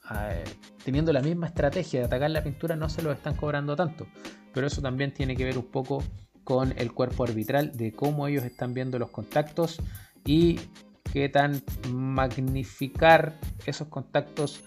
[0.85, 4.07] teniendo la misma estrategia de atacar la pintura no se lo están cobrando tanto.
[4.53, 6.03] Pero eso también tiene que ver un poco
[6.45, 9.81] con el cuerpo arbitral de cómo ellos están viendo los contactos
[10.25, 10.59] y
[11.12, 14.62] qué tan magnificar esos contactos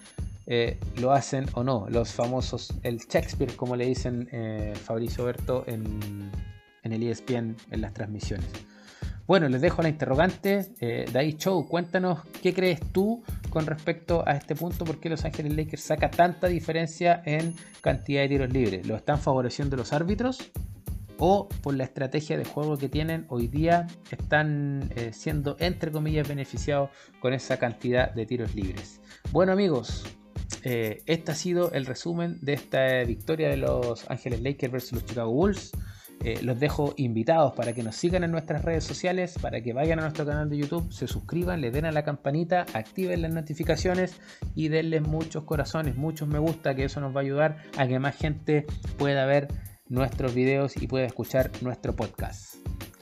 [0.46, 1.86] eh, lo hacen o no.
[1.88, 6.30] Los famosos, el Shakespeare, como le dicen eh, Fabricio Berto en,
[6.82, 8.48] en el ESPN en las transmisiones.
[9.26, 10.72] Bueno, les dejo la interrogante.
[10.80, 13.22] Eh, Show, cuéntanos qué crees tú
[13.54, 18.22] con respecto a este punto, por qué Los Ángeles Lakers saca tanta diferencia en cantidad
[18.22, 18.84] de tiros libres.
[18.84, 20.50] ¿Lo están favoreciendo los árbitros?
[21.18, 26.26] ¿O por la estrategia de juego que tienen hoy día están eh, siendo, entre comillas,
[26.26, 26.90] beneficiados
[27.20, 29.00] con esa cantidad de tiros libres?
[29.30, 30.04] Bueno amigos,
[30.64, 35.06] eh, este ha sido el resumen de esta victoria de los Ángeles Lakers versus los
[35.06, 35.70] Chicago Bulls.
[36.24, 39.98] Eh, los dejo invitados para que nos sigan en nuestras redes sociales, para que vayan
[39.98, 44.16] a nuestro canal de YouTube, se suscriban, le den a la campanita, activen las notificaciones
[44.54, 47.98] y denles muchos corazones, muchos me gusta, que eso nos va a ayudar a que
[47.98, 48.64] más gente
[48.96, 49.48] pueda ver
[49.90, 52.54] nuestros videos y pueda escuchar nuestro podcast.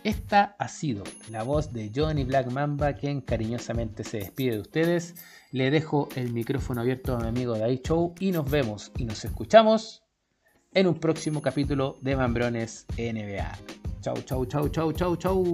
[0.03, 5.15] Esta ha sido la voz de Johnny Black Mamba, quien cariñosamente se despide de ustedes.
[5.53, 9.25] Le dejo el micrófono abierto a mi amigo Dai Show y nos vemos y nos
[9.25, 10.02] escuchamos
[10.75, 13.59] en un próximo capítulo de Mambrones NBA.
[14.01, 15.45] Chau, chau, chau, chau, chau, chau.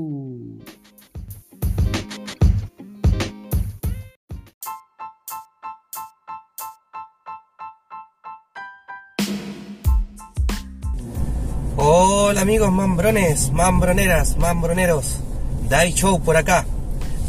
[11.76, 15.20] Hola amigos mambrones, mambroneras, mambroneros.
[15.68, 16.66] Dai Show por acá.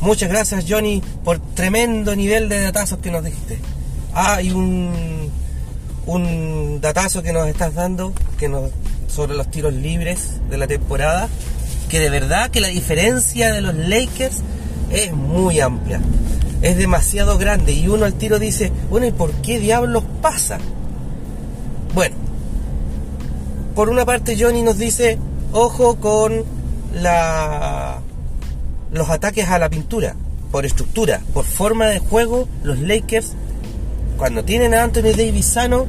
[0.02, 3.60] Muchas gracias Johnny por tremendo nivel de datazos que nos dijiste.
[4.14, 5.32] Ah, y un,
[6.10, 8.52] un datazo que nos estás dando que
[9.08, 11.30] sobre los tiros libres de la temporada.
[11.90, 14.38] Que de verdad que la diferencia de los Lakers
[14.92, 16.00] es muy amplia.
[16.62, 20.60] Es demasiado grande y uno al tiro dice, bueno, ¿y por qué diablos pasa?
[21.94, 22.16] Bueno,
[23.76, 25.18] por una parte Johnny nos dice,
[25.52, 26.44] ojo con
[26.94, 28.02] la
[28.92, 30.16] los ataques a la pintura,
[30.52, 33.34] por estructura, por forma de juego, los Lakers,
[34.20, 35.88] cuando tienen a Anthony Davis sano,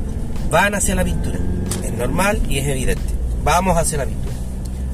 [0.50, 1.38] van hacia la pintura.
[1.82, 3.02] Es normal y es evidente.
[3.42, 4.34] Vamos hacia la pintura.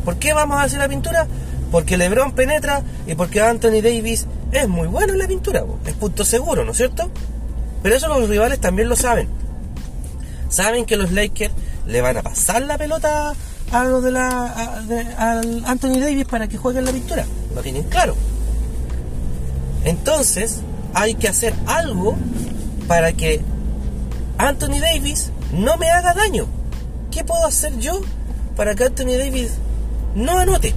[0.06, 1.26] ¿Por qué vamos hacia la pintura?
[1.70, 5.64] Porque LeBron penetra y porque Anthony Davis es muy bueno en la pintura.
[5.84, 7.10] Es punto seguro, ¿no es cierto?
[7.82, 9.28] Pero eso los rivales también lo saben.
[10.48, 11.52] Saben que los Lakers
[11.86, 13.34] le van a pasar la pelota
[13.70, 14.80] a lo de la
[15.66, 17.26] Anthony Davis para que juegue en la pintura.
[17.54, 18.16] Lo tienen claro.
[19.84, 20.62] Entonces,
[20.94, 22.16] hay que hacer algo
[22.86, 23.40] para que
[24.38, 26.46] Anthony Davis no me haga daño.
[27.10, 28.00] ¿Qué puedo hacer yo
[28.56, 29.52] para que Anthony Davis
[30.14, 30.74] no anote?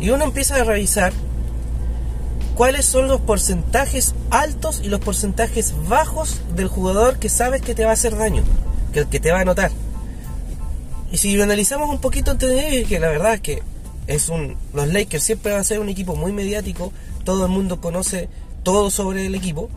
[0.00, 1.12] Y uno empieza a revisar
[2.54, 7.84] cuáles son los porcentajes altos y los porcentajes bajos del jugador que sabes que te
[7.84, 8.42] va a hacer daño,
[8.92, 9.70] que que te va a anotar.
[11.10, 13.62] Y si lo analizamos un poquito Anthony Davis, que la verdad es que
[14.06, 16.92] es un los Lakers siempre van a ser un equipo muy mediático,
[17.24, 18.28] todo el mundo conoce
[18.62, 19.68] todo sobre el equipo.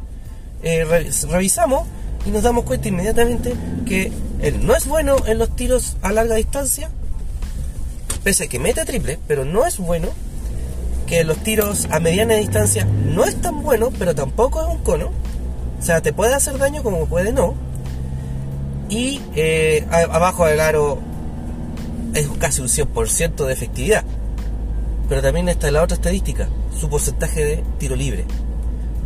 [0.67, 0.83] Eh,
[1.29, 1.87] revisamos
[2.25, 3.53] y nos damos cuenta inmediatamente
[3.85, 6.89] que él no es bueno en los tiros a larga distancia,
[8.23, 10.07] pese a que mete triple, pero no es bueno,
[11.05, 15.11] que los tiros a mediana distancia no es tan bueno, pero tampoco es un cono,
[15.79, 17.53] o sea, te puede hacer daño como puede no,
[18.89, 20.97] y eh, abajo del aro
[22.15, 24.03] es casi un 100% de efectividad.
[25.07, 28.25] Pero también está la otra estadística, su porcentaje de tiro libre,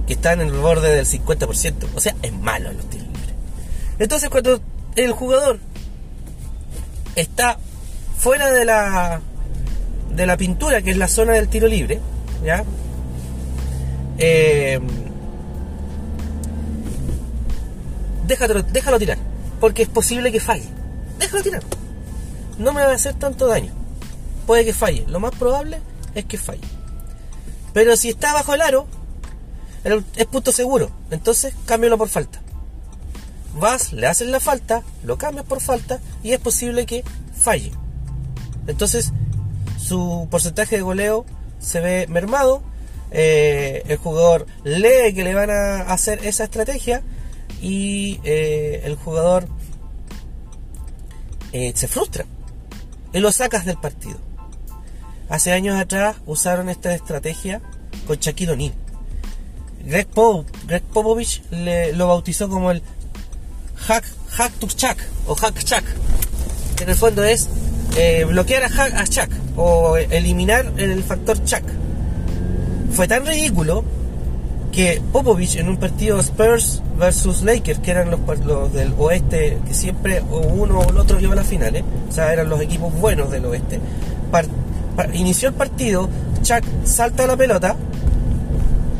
[0.09, 1.87] que está en el borde del 50%.
[1.95, 3.35] O sea, es malo los tiros libres.
[3.99, 4.59] Entonces cuando
[4.95, 5.59] el jugador
[7.15, 7.57] está
[8.17, 9.21] fuera de la
[10.09, 11.99] de la pintura, que es la zona del tiro libre,
[12.43, 12.65] ¿ya?
[14.17, 14.81] Eh,
[18.25, 19.17] déjalo tirar,
[19.61, 20.65] porque es posible que falle.
[21.19, 21.63] Déjalo tirar
[22.59, 23.71] no me va a hacer tanto daño.
[24.45, 25.05] Puede que falle.
[25.07, 25.79] Lo más probable
[26.13, 26.67] es que falle.
[27.73, 28.87] Pero si está bajo el aro,
[29.83, 30.91] es punto seguro.
[31.11, 32.41] Entonces cámbialo por falta.
[33.55, 37.03] Vas, le haces la falta, lo cambias por falta y es posible que
[37.35, 37.71] falle.
[38.67, 39.11] Entonces
[39.77, 41.25] su porcentaje de goleo
[41.59, 42.61] se ve mermado.
[43.11, 47.01] Eh, el jugador lee que le van a hacer esa estrategia
[47.59, 49.47] y eh, el jugador
[51.51, 52.25] eh, se frustra
[53.13, 54.19] y lo sacas del partido.
[55.29, 57.61] Hace años atrás usaron esta estrategia
[58.07, 58.73] con Shaquille O'Neal.
[59.85, 60.07] Greg,
[60.93, 62.81] Popovich le, lo bautizó como el
[63.75, 65.83] hack, hack to Chuck o hack Chuck,
[66.75, 67.49] que en el fondo es
[67.97, 71.63] eh, bloquear a, hack, a Chuck o eliminar el factor Chuck.
[72.91, 73.83] Fue tan ridículo
[74.71, 80.21] que Popovich en un partido Spurs versus Lakers, que eran los, del oeste, que siempre
[80.21, 83.45] uno o el otro iba a las finales, o sea, eran los equipos buenos del
[83.45, 83.79] oeste,
[85.13, 86.09] inició el partido,
[86.43, 87.75] Chuck salta la pelota,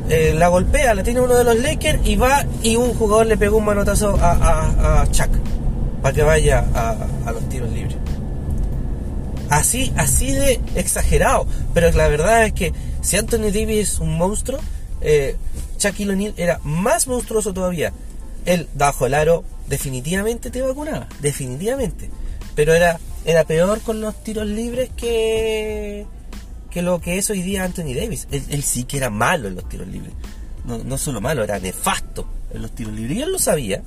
[0.09, 3.37] eh, la golpea, la tiene uno de los Lakers y va y un jugador le
[3.37, 5.29] pegó un manotazo a, a, Chuck
[6.01, 7.95] para que vaya a, los tiros libres.
[9.49, 14.59] Así, así de exagerado, pero la verdad es que si Anthony Davis es un monstruo,
[15.01, 15.35] eh,
[15.77, 17.93] Shaquille O'Neal era más monstruoso todavía.
[18.45, 22.09] Él, bajo el aro, definitivamente te vacunaba, definitivamente.
[22.55, 26.05] Pero era, era peor con los tiros libres que,
[26.69, 28.27] que lo que es hoy día Anthony Davis.
[28.31, 30.13] Él, sí que era malo en los tiros libres.
[30.65, 33.17] No, no, solo malo, era nefasto en los tiros libres.
[33.17, 33.81] Y él lo sabía.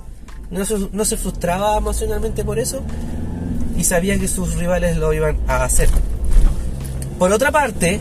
[0.50, 2.82] No no se frustraba emocionalmente por eso.
[3.76, 5.88] Y sabía que sus rivales lo iban a hacer.
[7.18, 8.00] Por otra parte,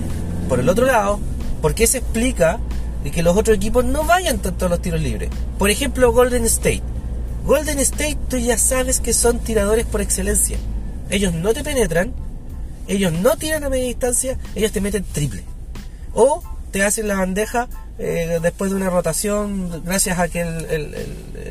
[0.50, 1.20] por el otro lado,
[1.62, 2.60] ¿por qué se explica
[3.04, 5.30] de que los otros equipos no vayan tanto a los tiros libres.
[5.58, 6.84] Por ejemplo, Golden State.
[7.46, 10.58] Golden State tú ya sabes que son tiradores por excelencia.
[11.10, 12.14] Ellos no te penetran,
[12.88, 15.44] ellos no tiran a media distancia, ellos te meten triple.
[16.14, 17.68] O te hacen la bandeja
[18.00, 20.44] eh, después de una rotación gracias a que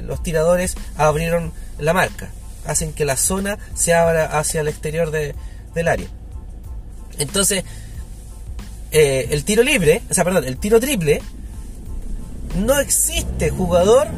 [0.05, 2.31] los tiradores abrieron la marca.
[2.67, 6.09] Hacen que la zona se abra hacia el exterior del área.
[7.19, 7.65] Entonces,
[8.93, 11.23] eh, el tiro libre, o sea, perdón, el tiro triple
[12.57, 14.09] no existe jugador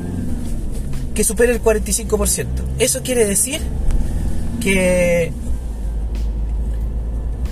[1.14, 2.46] que supere el 45%.
[2.78, 3.60] Eso quiere decir
[4.60, 5.32] que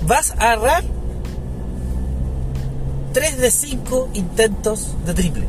[0.07, 0.83] vas a agarrar
[3.13, 5.43] 3 de 5 intentos de triple.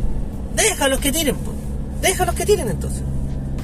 [0.55, 1.53] Déjalos que tiren, po.
[2.01, 3.03] déjalos que tiren entonces.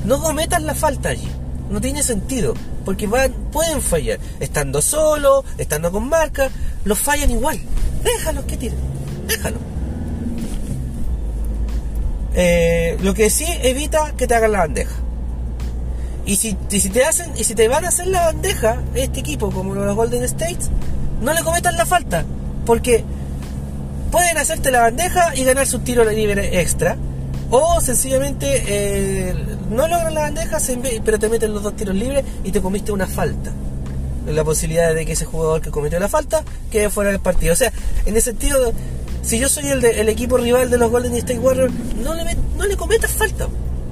[0.05, 1.29] No cometas la falta allí.
[1.71, 4.19] No tiene sentido, porque van, pueden fallar.
[4.41, 6.49] Estando solo, estando con marca,
[6.85, 7.59] los fallan igual.
[8.03, 8.79] Déjalos que tiren.
[9.27, 9.61] Déjalos.
[12.35, 14.95] Eh, lo que sí evita que te hagan la bandeja.
[16.29, 16.53] Y si,
[16.91, 20.23] te hacen, y si te van a hacer la bandeja, este equipo, como los Golden
[20.25, 20.69] States,
[21.23, 22.25] no le cometan la falta.
[22.67, 23.03] Porque
[24.13, 26.97] pueden hacerte la bandeja y ganar su tiro libre extra.
[27.51, 29.35] O sencillamente eh,
[29.71, 30.59] no logran la bandeja,
[31.03, 33.51] pero te meten los dos tiros libres y te comiste una falta.
[34.27, 37.55] La posibilidad de que ese jugador que cometió la falta quede fuera del partido.
[37.55, 37.73] O sea,
[38.05, 38.75] en ese sentido,
[39.23, 41.73] si yo soy el, de- el equipo rival de los Golden State Warriors,
[42.05, 43.49] no le, no le cometas falta.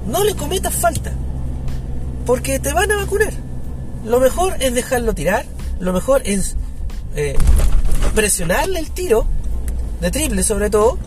[0.06, 1.12] No le cometas falta.
[2.26, 3.32] Porque te van a vacunar.
[4.04, 5.46] Lo mejor es dejarlo tirar.
[5.80, 6.56] Lo mejor es
[7.14, 7.36] eh,
[8.14, 9.26] presionarle el tiro
[10.00, 10.98] de triple sobre todo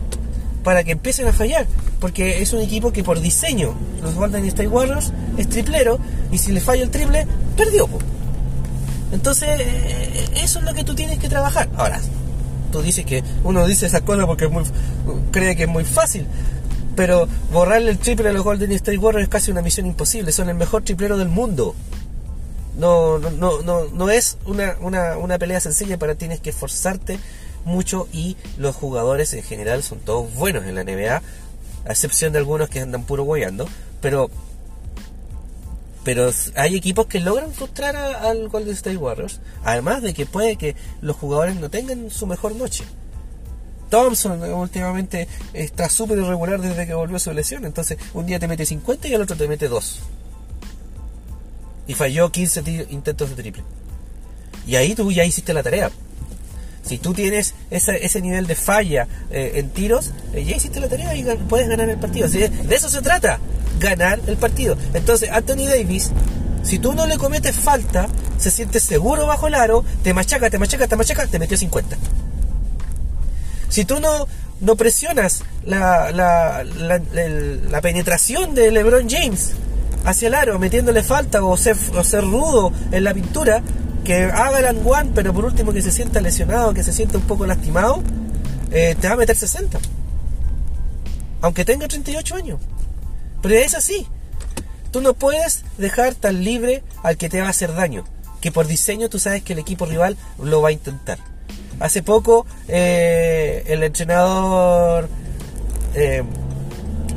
[0.64, 1.66] para que empiecen a fallar
[2.00, 5.98] porque es un equipo que por diseño los Golden State Warriors es triplero
[6.32, 7.88] y si le falla el triple perdió
[9.12, 12.00] entonces eh, eso es lo que tú tienes que trabajar ahora
[12.72, 14.50] tú dices que uno dice esas cosas porque es
[15.30, 16.26] cree que es muy fácil
[16.96, 20.32] pero borrarle el triple a los Golden State Warriors es casi una misión imposible.
[20.32, 21.74] Son el mejor triplero del mundo.
[22.76, 27.18] No, no, no, no, no es una, una, una pelea sencilla, pero tienes que esforzarte
[27.64, 32.38] mucho y los jugadores en general son todos buenos en la NBA, a excepción de
[32.38, 33.68] algunos que andan puro guayando,
[34.00, 34.30] pero
[36.02, 40.74] pero hay equipos que logran frustrar al Golden State Warriors, además de que puede que
[41.02, 42.84] los jugadores no tengan su mejor noche.
[43.90, 48.38] Thompson eh, últimamente está súper irregular desde que volvió a su lesión, entonces un día
[48.38, 50.00] te mete 50 y al otro te mete 2
[51.86, 53.64] y falló 15 ti- intentos de triple.
[54.66, 55.90] Y ahí tú ya hiciste la tarea.
[56.84, 61.14] Si tú tienes ese, nivel de falla eh, en tiros, eh, ya hiciste la tarea
[61.14, 62.28] y puedes ganar el partido.
[62.28, 63.38] De eso se trata,
[63.80, 64.76] ganar el partido.
[64.94, 66.10] Entonces, Anthony Davis,
[66.62, 68.06] si tú no le cometes falta,
[68.38, 71.96] se siente seguro bajo el aro, te machaca, te machaca, te machaca, te metió 50.
[73.70, 74.28] Si tú no,
[74.60, 79.52] no presionas la, la, la, la penetración de LeBron James
[80.04, 83.62] hacia el aro, metiéndole falta o ser, o ser rudo en la pintura,
[84.04, 87.24] que haga el one, pero por último que se sienta lesionado, que se sienta un
[87.24, 88.02] poco lastimado,
[88.70, 89.78] eh, te va a meter 60.
[91.42, 92.60] Aunque tenga 38 años.
[93.42, 94.06] Pero es así.
[94.90, 98.04] Tú no puedes dejar tan libre al que te va a hacer daño.
[98.40, 101.18] Que por diseño tú sabes que el equipo rival lo va a intentar.
[101.80, 105.08] Hace poco eh, el entrenador
[105.94, 106.22] eh,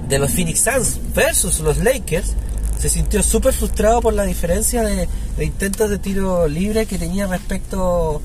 [0.07, 2.33] de los Phoenix Suns versus los Lakers
[2.79, 5.07] se sintió súper frustrado por la diferencia de,
[5.39, 8.21] intentos de tiro libre que tenía respecto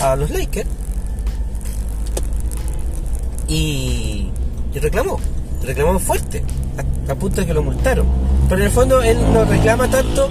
[0.00, 0.68] a los Lakers.
[3.48, 4.30] Y,
[4.72, 5.20] y reclamó,
[5.62, 6.42] reclamó fuerte,
[7.08, 8.06] a, a punto de que lo multaron.
[8.48, 10.30] Pero en el fondo él no reclama tanto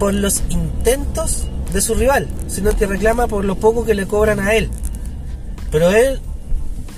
[0.00, 4.40] por los intentos de su rival, sino que reclama por lo poco que le cobran
[4.40, 4.70] a él.
[5.70, 6.20] Pero él,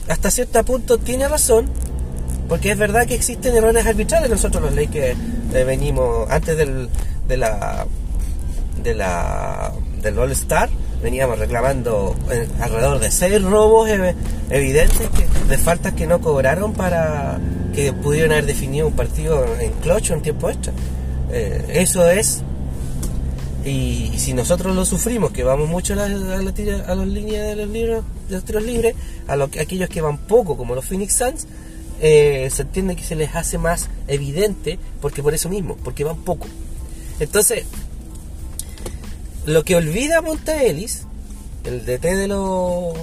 [0.08, 1.66] hasta cierto punto, tiene razón,
[2.48, 4.30] porque es verdad que existen errores arbitrales.
[4.30, 5.16] Nosotros los Lakers
[5.54, 6.88] eh, venimos antes del,
[7.26, 7.86] de la
[8.82, 10.70] de la del All Star
[11.02, 13.88] veníamos reclamando eh, alrededor de seis robos
[14.50, 17.38] evidentes que, de faltas que no cobraron para
[17.74, 20.72] que pudieran haber definido un partido en clutch o en tiempo extra.
[21.32, 22.42] Eh, eso es
[23.64, 28.34] y, si nosotros lo sufrimos, que vamos mucho a las líneas de los, libros, de
[28.36, 28.94] los tiros libres,
[29.26, 31.46] a, lo, que- aquellos que van poco, como los Phoenix Suns,
[32.00, 36.16] eh, se entiende que se les hace más evidente, porque por eso mismo, porque van
[36.16, 36.46] poco.
[37.18, 37.64] Entonces,
[39.46, 41.02] lo que olvida Monta Ellis,
[41.64, 42.94] el DT de los,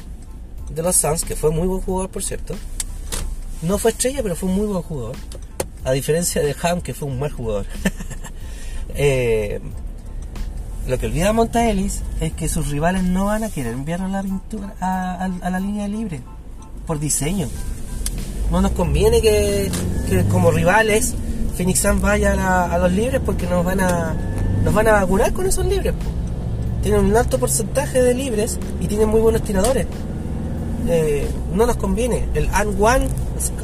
[0.70, 2.56] de los Suns, que fue muy buen jugador, por cierto,
[3.62, 5.16] no fue estrella, pero fue un muy buen jugador,
[5.84, 7.66] a diferencia de Ham, que fue un mal jugador.
[9.00, 9.60] Eh,
[10.88, 14.08] lo que olvida Monta Ellis es que sus rivales no van a querer enviar a
[14.08, 16.22] la pintura a, la línea libre
[16.86, 17.48] por diseño.
[18.52, 19.70] No nos conviene que,
[20.30, 21.14] como rivales
[21.58, 24.16] Phoenix Suns vaya a, a los libres porque nos van a
[24.64, 25.94] nos van a vacunar con esos libres.
[26.82, 29.88] Tienen un alto porcentaje de libres y tienen muy buenos tiradores.
[30.88, 32.28] Eh, no nos conviene.
[32.34, 33.08] El and one,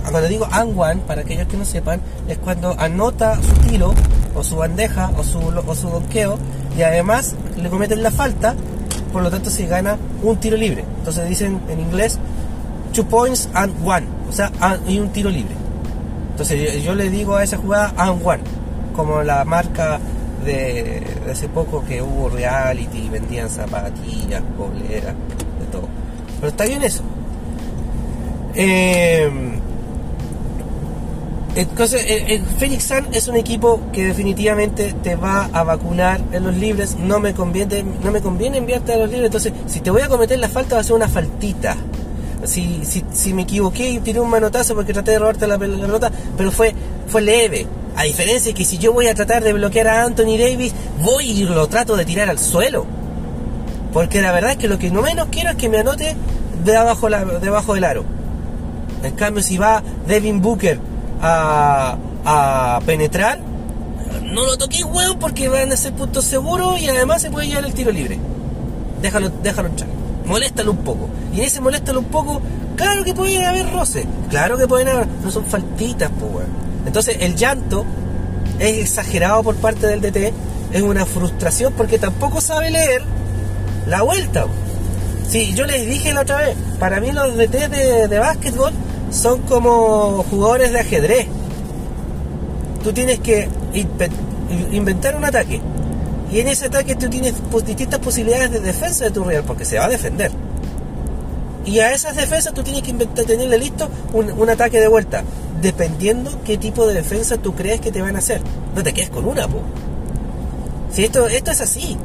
[0.09, 3.93] cuando digo and one, para aquellos que no sepan, es cuando anota su tiro
[4.35, 6.37] o su bandeja o su, o su donqueo
[6.77, 8.55] y además le cometen la falta,
[9.11, 10.83] por lo tanto se gana un tiro libre.
[10.99, 12.19] Entonces dicen en inglés
[12.93, 14.51] two points and one, o sea,
[14.87, 15.55] y un tiro libre.
[16.31, 18.43] Entonces yo, le digo a esa jugada and one,
[18.95, 19.99] como la marca
[20.43, 25.15] de, hace poco que hubo reality, vendían zapatillas, poleras.
[26.43, 27.01] Pero está bien eso.
[28.53, 29.31] Eh,
[31.55, 36.53] entonces, el, Phoenix Sun es un equipo que definitivamente te va a vacunar en los
[36.57, 36.97] libres.
[36.99, 39.27] No me conviene, no me conviene enviarte a los libres.
[39.27, 41.77] Entonces, si te voy a cometer la falta, va a ser una faltita.
[42.43, 46.11] Si, si, si me equivoqué y tiré un manotazo porque traté de robarte la, pelota,
[46.35, 46.75] pero fue,
[47.07, 47.67] fue leve.
[47.95, 51.23] A diferencia de que si yo voy a tratar de bloquear a Anthony Davis, voy
[51.23, 52.85] y lo trato de tirar al suelo.
[53.93, 56.15] Porque la verdad es que lo que no menos quiero es que me anote
[56.65, 58.03] debajo, la, debajo del aro.
[59.03, 60.79] En cambio, si va Devin Booker
[61.21, 63.39] a, penetrar,
[64.23, 67.65] no lo toquéis, huevo, porque van a ser puntos seguros y además se puede llevar
[67.65, 68.17] el tiro libre.
[69.01, 69.89] Déjalo, déjalo entrar.
[70.25, 71.09] Moléstalo un poco.
[71.33, 72.41] Y en ese moléstalo un poco,
[72.75, 74.05] claro que pueden haber roces.
[74.29, 75.07] Claro que pueden haber.
[75.23, 76.47] No son faltitas, pues,
[76.85, 77.85] Entonces, el llanto
[78.59, 80.33] es exagerado por parte del DT.
[80.71, 83.03] Es una frustración porque tampoco sabe leer
[83.87, 84.45] la vuelta.
[85.27, 88.73] Sí, yo les dije la otra vez, para mí los DT de, de básquetbol
[89.11, 91.27] son como jugadores de ajedrez.
[92.83, 93.47] Tú tienes que
[94.71, 95.61] inventar un ataque.
[96.31, 99.77] Y en ese ataque tú tienes distintas posibilidades de defensa de tu rival, porque se
[99.77, 100.31] va a defender.
[101.65, 105.23] Y a esas defensas tú tienes que inventar, tenerle listo un, ataque de vuelta,
[105.61, 108.41] dependiendo qué tipo de defensa tú crees que te van a hacer.
[108.75, 109.61] No te quedes con una, po.
[110.91, 111.97] Si esto, esto es así.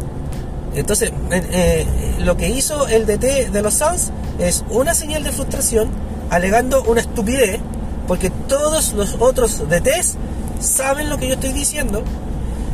[0.78, 1.86] Entonces, eh,
[2.20, 5.88] lo que hizo el DT de los Suns es una señal de frustración
[6.30, 7.58] alegando una estupidez,
[8.06, 10.16] porque todos los otros DTs
[10.60, 12.02] saben lo que yo estoy diciendo,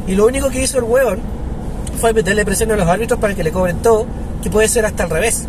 [0.07, 1.21] y lo único que hizo el hueón
[2.01, 4.07] fue meterle presión a los árbitros para que le cobren todo,
[4.43, 5.45] que puede ser hasta al revés,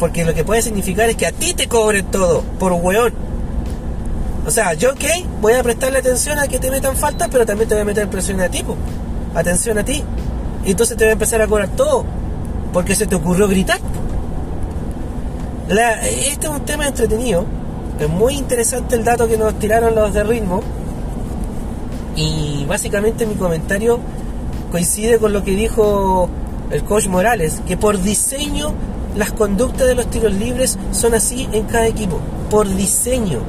[0.00, 3.12] porque lo que puede significar es que a ti te cobren todo, por hueón.
[4.46, 5.04] O sea, yo ok,
[5.40, 8.08] voy a prestarle atención a que te metan falta, pero también te voy a meter
[8.08, 8.64] presión a ti,
[9.34, 10.02] atención a ti.
[10.64, 12.04] Y entonces te voy a empezar a cobrar todo,
[12.72, 13.80] porque se te ocurrió gritar
[15.68, 17.44] este es un tema entretenido.
[17.98, 20.60] Es muy interesante el dato que nos tiraron los de ritmo.
[22.16, 23.98] Y básicamente mi comentario
[24.70, 26.28] coincide con lo que dijo
[26.70, 28.72] el coach Morales, que por diseño
[29.16, 32.18] las conductas de los tiros libres son así en cada equipo.
[32.50, 33.40] Por diseño.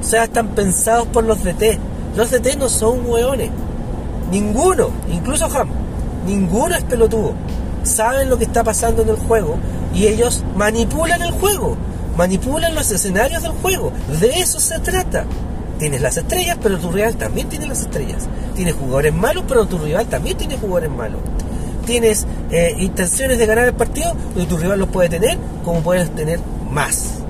[0.00, 1.78] O sea, están pensados por los DT.
[2.16, 3.50] Los DT no son hueones.
[4.30, 5.68] Ninguno, incluso Ham,
[6.26, 7.34] ninguno es pelotudo.
[7.82, 9.56] Saben lo que está pasando en el juego
[9.94, 11.76] y ellos manipulan el juego,
[12.16, 13.92] manipulan los escenarios del juego.
[14.20, 15.24] De eso se trata.
[15.78, 18.28] Tienes las estrellas, pero tu rival también tiene las estrellas.
[18.54, 21.20] Tienes jugadores malos, pero tu rival también tiene jugadores malos.
[21.84, 26.10] Tienes eh, intenciones de ganar el partido, pero tu rival los puede tener, como puedes
[26.14, 27.24] tener más.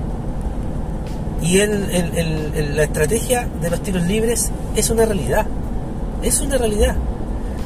[1.41, 5.45] Y la estrategia de los tiros libres es una realidad.
[6.23, 6.95] Es una realidad.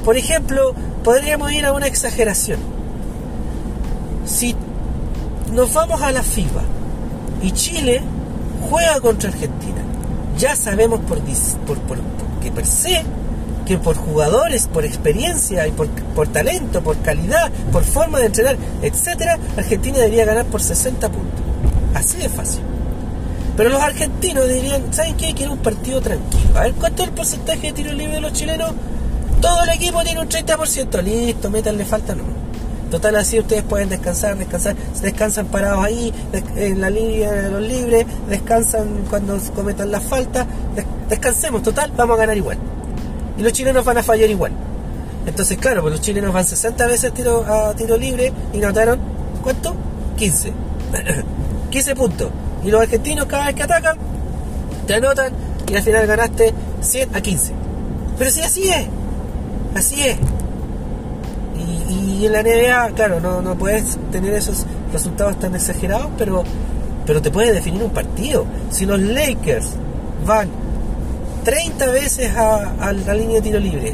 [0.10, 2.58] Por ejemplo, podríamos ir a una exageración.
[4.26, 4.56] Si
[5.54, 6.64] nos vamos a la FIBA
[7.44, 8.02] y Chile
[8.72, 9.84] juega contra Argentina.
[10.36, 12.00] Ya sabemos por, por,
[12.42, 13.04] que per se
[13.68, 18.58] que por jugadores, por experiencia y por, por, talento, por calidad, por forma de entrenar,
[18.82, 21.40] etcétera, Argentina debería ganar por 60 puntos.
[21.94, 22.64] Así de fácil.
[23.56, 25.36] Pero los argentinos dirían, ¿saben qué?
[25.36, 26.58] Quiero un partido tranquilo.
[26.58, 28.74] A ver, ¿cuánto es el porcentaje de tiro libre de los chilenos?
[29.42, 31.02] Todo el equipo tiene un 30%.
[31.02, 32.24] Listo, métanle falta, no.
[32.90, 36.12] Total, así ustedes pueden descansar, descansar, descansan parados ahí,
[36.56, 40.48] en la línea de los libres, descansan cuando cometan las faltas,
[41.08, 42.58] descansemos, total, vamos a ganar igual.
[43.38, 44.54] Y los chilenos van a fallar igual.
[45.28, 49.00] Entonces, claro, pues los chilenos van 60 veces tiro, a tiro libre y notaron,
[49.44, 49.76] ¿cuánto?
[50.18, 50.52] 15.
[51.70, 52.32] 15 puntos.
[52.64, 53.98] Y los argentinos cada vez que atacan,
[54.88, 55.32] te anotan
[55.72, 57.54] y al final ganaste 100 a 15.
[58.18, 58.88] Pero si así es,
[59.76, 60.18] así es.
[61.80, 66.44] Y, en la NBA, claro, no, no puedes tener esos resultados tan exagerados, pero,
[67.06, 68.46] pero te puede definir un partido.
[68.70, 69.70] Si los Lakers
[70.26, 70.50] van
[71.44, 73.94] 30 veces a, la línea de tiro libre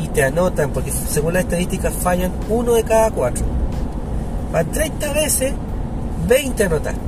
[0.00, 3.44] y te anotan, porque según las estadísticas fallan uno de cada cuatro,
[4.52, 5.52] van 30 veces,
[6.28, 7.00] 20 anotaste.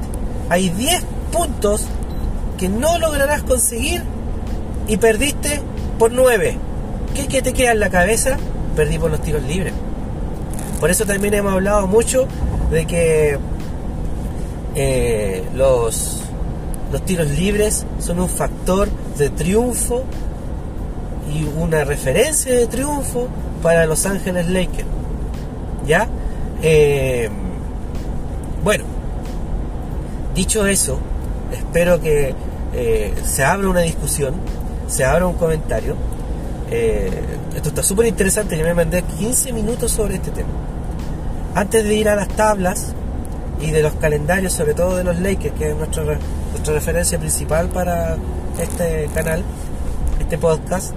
[0.49, 1.03] Hay 10
[1.33, 1.87] puntos
[2.59, 4.03] que no lograrás conseguir
[4.89, 5.61] y perdiste
[5.99, 6.59] por 9.
[7.15, 8.37] ¿Qué, ¿Qué te queda en la cabeza?
[8.77, 9.73] Perdí por los tiros libres.
[10.81, 12.27] Por eso también hemos hablado mucho
[12.71, 13.39] de que
[14.75, 16.23] eh, los,
[16.93, 20.03] los tiros libres son un factor de triunfo
[21.33, 23.29] y una referencia de triunfo
[23.63, 24.89] para Los Ángeles Lakers.
[25.87, 26.09] ¿Ya?
[26.63, 27.31] Eh,
[28.63, 28.85] bueno,
[30.35, 30.99] dicho eso,
[31.53, 32.35] espero que
[32.73, 34.35] eh, se abra una discusión,
[34.89, 35.95] se abra un comentario
[36.75, 37.11] eh,
[37.55, 40.49] esto está súper interesante, yo me mandé 15 minutos sobre este tema.
[41.55, 42.93] Antes de ir a las tablas
[43.61, 46.19] y de los calendarios, sobre todo de los Lakers, que es nuestra,
[46.67, 48.17] referencia principal para
[48.59, 49.45] este canal,
[50.19, 50.93] este podcast,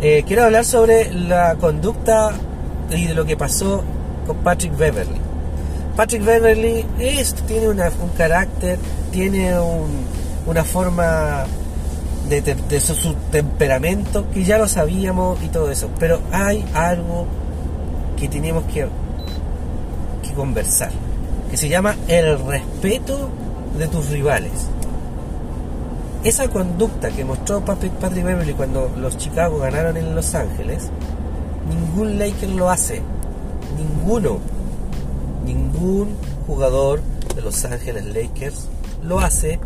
[0.00, 2.32] eh, quiero hablar sobre la conducta
[2.90, 3.82] y de lo que pasó
[4.26, 5.20] con Patrick Beverly.
[5.96, 7.80] Patrick Beverly es, tiene un
[8.16, 8.78] carácter,
[9.10, 9.54] tiene
[10.46, 11.46] una forma
[12.40, 15.90] de, su, temperamento que ya lo sabíamos y todo eso.
[15.98, 17.26] Pero hay algo
[18.16, 18.86] que tenemos que,
[20.22, 20.90] que conversar,
[21.50, 23.28] que se llama el respeto
[23.78, 24.52] de tus rivales.
[26.24, 30.88] Esa conducta que mostró Patrick Beverly cuando los Chicago ganaron en Los Ángeles,
[31.68, 33.02] ningún Laker lo hace.
[33.76, 34.38] Ninguno.
[35.44, 36.14] Ningún
[36.46, 37.00] jugador
[37.34, 38.68] de Los Ángeles Lakers
[39.02, 39.58] lo hace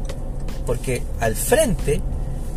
[0.65, 2.01] porque al frente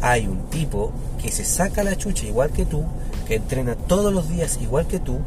[0.02, 0.92] hay un tipo
[1.22, 2.84] que se saca la chucha igual que tú,
[3.28, 5.20] que entrena todos los días igual que tú,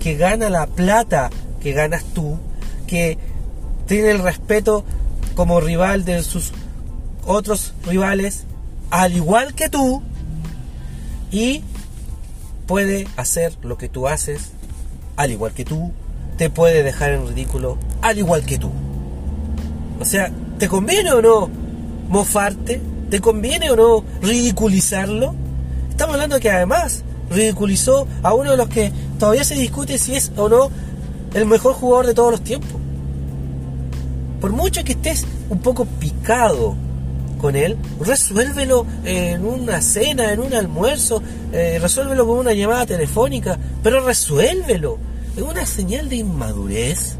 [0.00, 2.38] que gana la plata que ganas tú,
[2.86, 3.18] que
[3.86, 4.84] tiene el respeto
[5.34, 6.52] como rival de sus
[7.24, 8.44] otros rivales,
[8.90, 10.02] al igual que tú,
[11.30, 11.62] y
[12.66, 14.52] puede hacer lo que tú haces,
[15.16, 15.90] al igual que tú,
[16.36, 18.70] te puede dejar en ridículo, al igual que tú.
[20.00, 21.50] O sea, ¿te conviene o no
[22.08, 22.80] mofarte?
[23.10, 25.34] ¿Te conviene o no ridiculizarlo?
[25.90, 30.32] Estamos hablando que además ridiculizó a uno de los que todavía se discute si es
[30.36, 30.70] o no
[31.34, 32.80] el mejor jugador de todos los tiempos.
[34.40, 36.74] Por mucho que estés un poco picado
[37.40, 43.58] con él, resuélvelo en una cena, en un almuerzo, eh, resuélvelo con una llamada telefónica,
[43.82, 44.98] pero resuélvelo.
[45.36, 47.16] Es una señal de inmadurez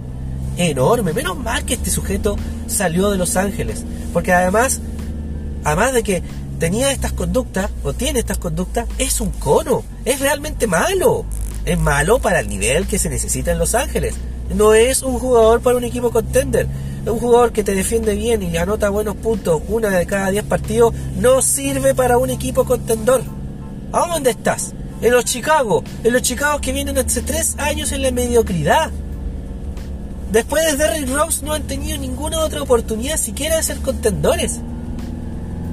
[0.57, 1.12] enorme.
[1.12, 4.80] Menos mal que este sujeto salió de Los Ángeles, porque además
[5.66, 6.22] además de que
[6.60, 11.24] tenía estas conductas, o tiene estas conductas, es un cono, es realmente malo.
[11.64, 14.14] Es malo para el nivel que se necesita en Los Ángeles.
[14.54, 16.68] No es un jugador para un equipo contender.
[17.04, 20.94] Un jugador que te defiende bien y anota buenos puntos una de cada diez partidos.
[21.18, 23.24] No sirve para un equipo contendor.
[23.92, 24.72] ¿A dónde estás?
[25.02, 25.82] En los Chicago.
[26.04, 28.92] En los Chicago que vienen hace tres años en la mediocridad.
[30.30, 34.60] Después de Derrick Rose no han tenido ninguna otra oportunidad siquiera de ser contendores.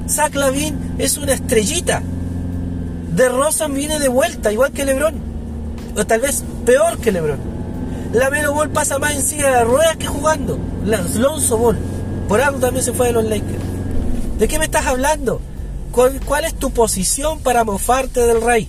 [0.08, 2.02] Zach Lavin es una estrellita.
[3.16, 5.16] De Rosa viene de vuelta, igual que LeBron.
[5.98, 7.40] O tal vez peor que LeBron.
[8.14, 10.60] La Melo Ball pasa más en silla de ruedas que jugando.
[10.86, 11.78] La Lonzo Ball.
[12.28, 13.64] Por algo también se fue de los Lakers.
[14.40, 15.42] ¿De qué me estás hablando?
[15.92, 18.68] ¿Cuál, ¿Cuál, es tu posición para mofarte del rey?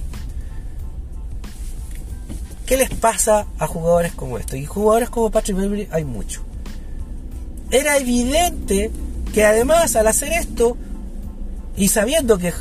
[2.66, 4.58] ¿Qué les pasa a jugadores como estos?
[4.58, 6.42] Y jugadores como Patrick Beverly hay mucho.
[7.70, 8.90] Era evidente
[9.32, 10.76] que además al hacer esto
[11.76, 12.52] y sabiendo que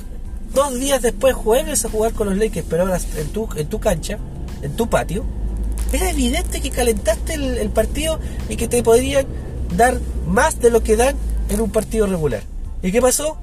[0.53, 3.79] dos días después jueves a jugar con los Lakers, pero ahora en tu, en tu
[3.79, 4.17] cancha,
[4.61, 5.23] en tu patio,
[5.91, 9.27] era evidente que calentaste el, partido y que te podrían
[9.75, 11.15] dar más de lo que dan
[11.49, 12.41] en un partido regular.
[12.81, 13.37] ¿Y qué pasó?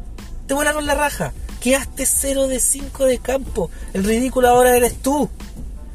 [0.46, 1.32] Te volaron la raja.
[1.60, 3.70] Quedaste 0 de 5 de campo.
[3.92, 5.28] El ridículo ahora eres tú.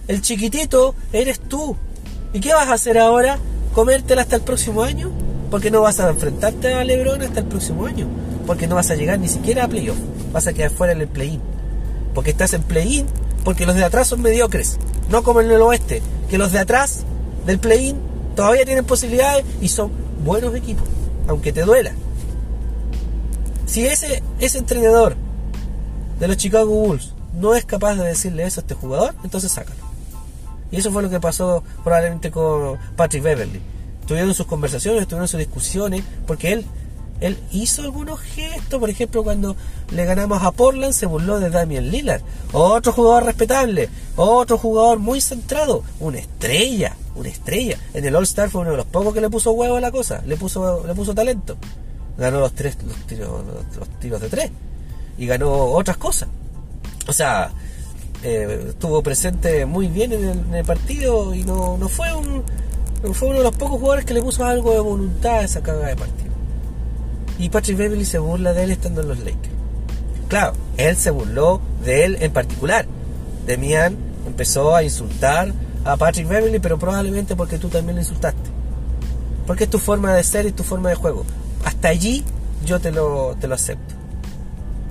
[0.07, 1.75] El chiquitito eres tú.
[2.31, 3.37] ¿Y qué vas a hacer ahora?
[3.73, 5.11] ¿Comértela hasta el próximo año?
[5.51, 8.07] Porque no vas a enfrentarte a Lebron hasta el próximo año
[8.45, 9.97] porque no vas a llegar ni siquiera a playoff,
[10.31, 11.41] vas a quedar fuera en el play-in.
[12.13, 13.05] Porque estás en play-in,
[13.43, 14.77] porque los de atrás son mediocres,
[15.09, 17.03] no como en el oeste, que los de atrás
[17.45, 17.97] del play-in
[18.35, 19.91] todavía tienen posibilidades y son
[20.23, 20.87] buenos equipos,
[21.27, 21.91] aunque te duela.
[23.65, 25.15] Si ese, ese entrenador
[26.19, 29.85] de los Chicago Bulls no es capaz de decirle eso a este jugador, entonces sácalo.
[30.71, 33.61] Y eso fue lo que pasó probablemente con Patrick Beverly.
[34.07, 36.65] Tuvieron sus conversaciones, tuvieron sus discusiones, porque él
[37.21, 39.55] él hizo algunos gestos, por ejemplo, cuando
[39.91, 45.21] le ganamos a Portland se burló de Damian Lillard, otro jugador respetable, otro jugador muy
[45.21, 47.77] centrado, una estrella, una estrella.
[47.93, 49.91] En el All Star fue uno de los pocos que le puso huevo a la
[49.91, 51.57] cosa, le puso, le puso talento.
[52.17, 53.43] Ganó los tres, los tiros,
[53.77, 54.51] los, tiros de tres
[55.17, 56.27] y ganó otras cosas.
[57.07, 57.51] O sea,
[58.23, 62.43] eh, estuvo presente muy bien en el, partido y no, no fue un
[63.13, 65.87] fue uno de los pocos jugadores que le puso algo de voluntad a esa carga
[65.87, 66.34] de partido.
[67.37, 69.55] Y Patrick Beverly se burla de él estando en los Lakers.
[70.27, 72.85] Claro, él se burló de él en particular.
[73.45, 78.49] Demian empezó a insultar a Patrick Beverly, pero probablemente porque tú también lo insultaste.
[79.45, 81.25] Porque es tu forma de ser y tu forma de juego.
[81.63, 82.23] Hasta allí
[82.65, 83.93] yo te lo, te lo acepto.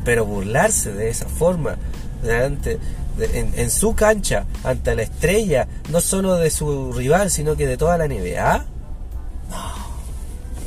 [0.04, 1.76] Pero burlarse de esa forma,
[2.22, 2.78] delante,
[3.18, 7.76] en, en, su cancha, ante la estrella, no solo de su rival, sino que de
[7.76, 8.64] toda la NBA,
[9.50, 9.74] no,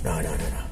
[0.03, 0.37] no, no, no.
[0.37, 0.66] No.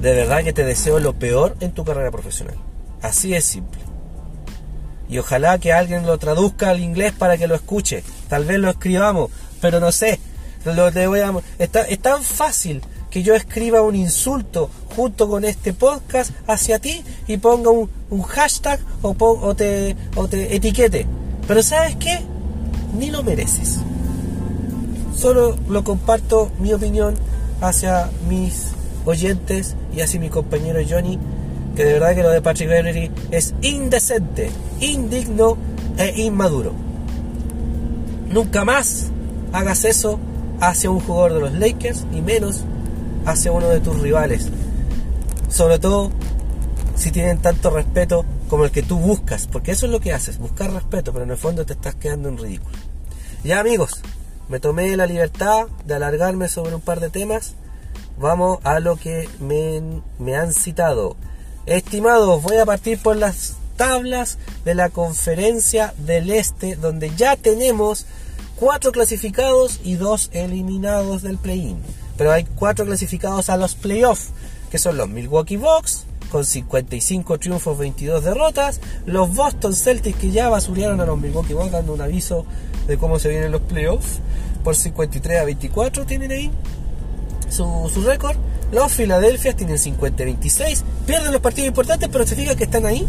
[0.00, 2.56] De verdad que te deseo lo peor en tu carrera profesional.
[3.00, 3.80] Así es simple.
[5.08, 8.02] Y ojalá que alguien lo traduzca al inglés para que lo escuche.
[8.28, 9.30] Tal vez lo escribamos,
[9.60, 10.18] pero no sé.
[10.64, 15.72] Lo te voy a, es tan fácil que yo escriba un insulto junto con este
[15.72, 21.06] podcast hacia ti y ponga un, un hashtag o, o, te, o te etiquete.
[21.46, 22.20] Pero ¿sabes qué?
[22.98, 23.78] Ni lo mereces.
[25.14, 27.14] Solo lo comparto mi opinión
[27.62, 28.72] hacia mis
[29.06, 31.18] oyentes y hacia mi compañero Johnny,
[31.74, 34.50] que de verdad que lo de Patrick Beverly es indecente,
[34.80, 35.56] indigno
[35.96, 36.74] e inmaduro.
[38.28, 39.06] Nunca más
[39.52, 40.18] hagas eso
[40.60, 42.64] hacia un jugador de los Lakers y menos
[43.24, 44.48] hacia uno de tus rivales.
[45.48, 46.10] Sobre todo
[46.96, 50.38] si tienen tanto respeto como el que tú buscas, porque eso es lo que haces,
[50.38, 52.76] buscar respeto, pero en el fondo te estás quedando en ridículo.
[53.44, 54.02] Ya amigos,
[54.52, 57.54] me tomé la libertad de alargarme sobre un par de temas.
[58.18, 59.80] Vamos a lo que me,
[60.18, 61.16] me han citado.
[61.64, 64.36] Estimados, voy a partir por las tablas
[64.66, 68.04] de la conferencia del Este, donde ya tenemos
[68.56, 71.78] cuatro clasificados y dos eliminados del play-in.
[72.18, 74.32] Pero hay cuatro clasificados a los playoffs,
[74.70, 78.82] que son los Milwaukee Bucks, con 55 triunfos, 22 derrotas.
[79.06, 82.44] Los Boston Celtics que ya basurearon a los Milwaukee Bucks dando un aviso
[82.86, 84.20] de cómo se vienen los playoffs.
[84.64, 86.50] Por 53 a 24 tienen ahí
[87.48, 88.36] su, su récord.
[88.72, 90.84] Los Philadelphia tienen 50 a 26.
[91.06, 93.06] Pierden los partidos importantes, pero se fija que están ahí.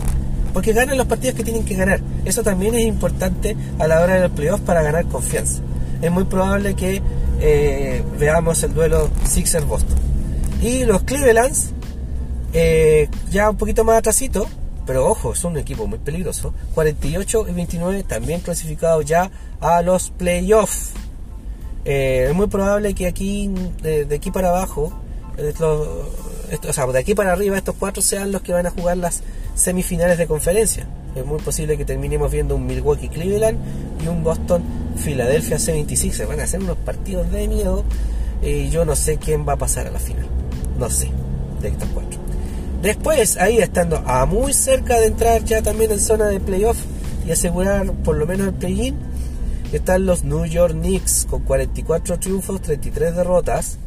[0.53, 1.99] Porque ganan los partidos que tienen que ganar.
[2.25, 5.61] Eso también es importante a la hora de los playoffs para ganar confianza.
[6.01, 7.01] Es muy probable que
[7.39, 9.97] eh, veamos el duelo Sixers-Boston.
[10.61, 11.73] Y los Clevelands
[12.53, 14.47] eh, ya un poquito más atrasito,
[14.85, 16.53] pero ojo, son un equipo muy peligroso.
[16.73, 20.91] 48 y 29 también clasificados ya a los playoffs.
[21.85, 24.93] Eh, es muy probable que aquí, de, aquí para abajo,
[26.67, 29.23] o sea, de aquí para arriba, estos cuatro sean los que van a jugar las
[29.55, 30.87] semifinales de conferencia.
[31.15, 33.57] Es muy posible que terminemos viendo un Milwaukee Cleveland
[34.03, 34.63] y un Boston
[35.03, 36.11] Philadelphia C26.
[36.11, 37.83] Se van a hacer unos partidos de miedo
[38.41, 40.27] y yo no sé quién va a pasar a la final.
[40.77, 41.09] No sé,
[41.61, 42.12] de estos cuatro.
[42.83, 46.77] Después, ahí estando a muy cerca de entrar ya también en zona de playoff
[47.25, 48.97] y asegurar por lo menos el play-in,
[49.71, 53.77] están los New York Knicks con 44 triunfos, 33 derrotas.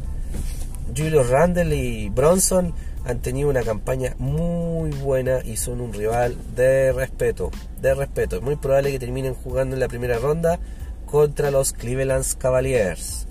[0.97, 2.73] Julius Randle y Bronson
[3.05, 8.37] han tenido una campaña muy buena y son un rival de respeto, de respeto.
[8.37, 10.57] Es muy probable que terminen jugando en la primera ronda
[11.05, 13.26] contra los Cleveland Cavaliers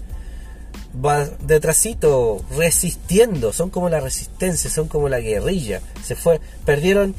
[1.05, 5.81] va detrásito, resistiendo, son como la resistencia, son como la guerrilla.
[6.03, 7.15] Se fue, perdieron,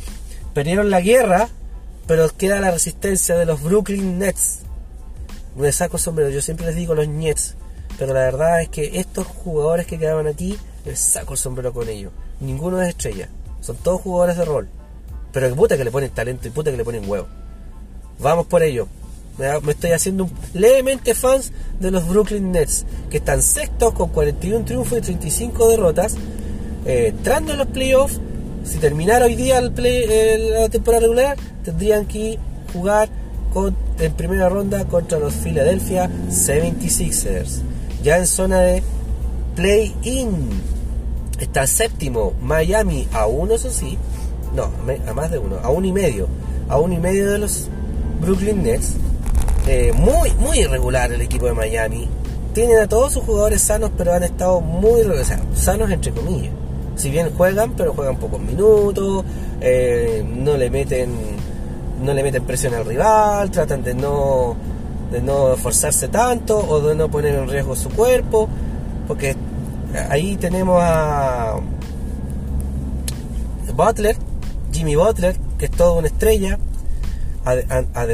[0.54, 1.50] perdieron la guerra,
[2.08, 4.60] pero queda la resistencia de los Brooklyn Nets.
[5.56, 7.56] Me saco sombrero, yo siempre les digo los Nets,
[7.98, 11.90] pero la verdad es que estos jugadores que quedaban aquí, les saco el sombrero con
[11.90, 12.12] ellos.
[12.40, 13.30] Ninguno es estrella,
[13.62, 14.70] son todos jugadores de rol.
[15.34, 17.28] Pero que puta que le ponen talento y puta que le ponen huevo.
[18.20, 18.88] Vamos por ello.
[19.38, 24.98] Me estoy haciendo levemente fans de los Brooklyn Nets, que están sextos con 41 triunfos
[24.98, 26.16] y 35 derrotas,
[26.86, 28.20] eh, entrando en los playoffs.
[28.64, 32.40] Si terminara hoy día el play, la temporada regular, tendrían que
[32.74, 33.10] jugar
[34.00, 37.62] en primera ronda contra los Philadelphia 76ers.
[38.04, 38.84] Ya en zona de
[39.56, 40.50] play-in
[41.40, 43.98] está séptimo Miami a uno, eso sí,
[44.56, 44.72] no,
[45.08, 46.28] a más de uno, a uno y medio,
[46.70, 47.68] a uno y medio de los
[48.20, 48.96] Brooklyn Nets
[49.68, 52.08] eh, muy, muy irregular el equipo de Miami.
[52.54, 55.14] Tienen a todos sus jugadores sanos, pero han estado muy o
[55.56, 56.54] sanos entre comillas.
[56.96, 59.24] Si bien juegan, pero juegan pocos minutos,
[59.62, 61.38] eh, no le meten
[62.02, 64.56] no le meten presión al rival, tratan de no
[65.12, 68.48] de no esforzarse tanto o de no poner en riesgo su cuerpo,
[69.08, 69.36] porque
[70.10, 71.56] ahí tenemos a
[73.76, 74.16] Butler,
[74.72, 76.58] Jimmy Butler, que es toda una estrella,
[77.46, 78.06] a, a, a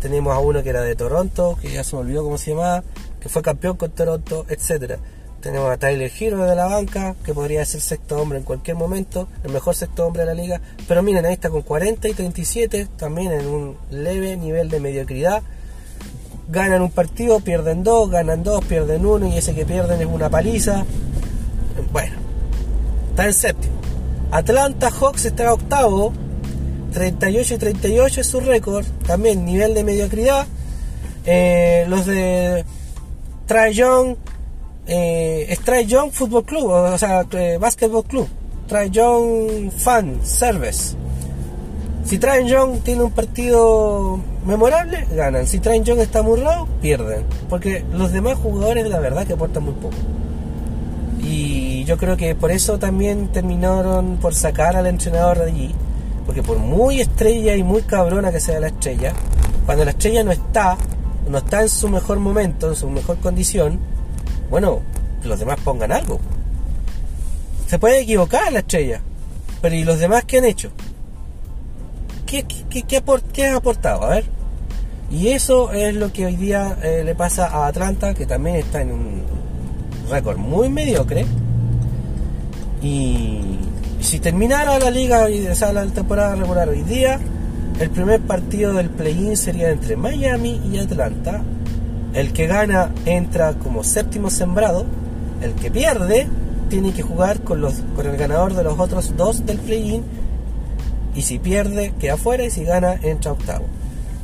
[0.00, 2.82] tenemos a uno que era de Toronto, que ya se me olvidó cómo se llamaba,
[3.20, 4.98] que fue campeón con Toronto, etcétera.
[5.40, 9.28] Tenemos a Tyler Hero de la banca, que podría ser sexto hombre en cualquier momento,
[9.44, 10.60] el mejor sexto hombre de la liga.
[10.88, 15.42] Pero miren, ahí está con 40 y 37, también en un leve nivel de mediocridad.
[16.48, 20.28] Ganan un partido, pierden dos, ganan dos, pierden uno, y ese que pierden es una
[20.28, 20.84] paliza.
[21.92, 22.16] Bueno,
[23.10, 23.78] está en séptimo.
[24.30, 26.12] Atlanta Hawks está octavo,
[26.92, 30.46] 38 y 38 es su récord, también nivel de mediocridad.
[31.24, 32.64] Eh, los de
[33.46, 34.16] Trae Young,
[34.86, 38.28] eh, Young Football Club, o sea, eh, Basketball Club,
[38.66, 40.96] Trae Young Fan Service.
[42.04, 45.46] Si Trae Young tiene un partido memorable, ganan.
[45.46, 47.24] Si Trae Young está muy raro, pierden.
[47.50, 49.96] Porque los demás jugadores, la verdad, que aportan muy poco.
[51.22, 55.74] Y yo creo que por eso también terminaron por sacar al entrenador de allí
[56.28, 59.14] Porque por muy estrella y muy cabrona que sea la estrella,
[59.64, 60.76] cuando la estrella no está,
[61.26, 63.80] no está en su mejor momento, en su mejor condición,
[64.50, 64.80] bueno,
[65.24, 66.20] los demás pongan algo.
[67.66, 69.00] Se puede equivocar la estrella,
[69.62, 70.70] pero ¿y los demás qué han hecho?
[72.26, 73.02] ¿Qué, qué, qué,
[73.32, 74.02] qué has aportado?
[74.02, 74.24] A ver.
[75.10, 78.82] Y eso es lo que hoy día eh, le pasa a Atlanta, que también está
[78.82, 79.22] en un
[80.10, 81.24] récord muy mediocre.
[82.82, 83.60] Y
[84.00, 87.18] si terminara la liga, o sea, la temporada regular hoy día,
[87.80, 91.42] el primer partido del play-in sería entre Miami y Atlanta.
[92.12, 94.84] El que gana entra como séptimo sembrado.
[95.42, 96.26] El que pierde
[96.68, 100.02] tiene que jugar con, los, con el ganador de los otros dos del play-in.
[101.14, 102.44] Y si pierde, queda fuera.
[102.44, 103.66] Y si gana, entra octavo.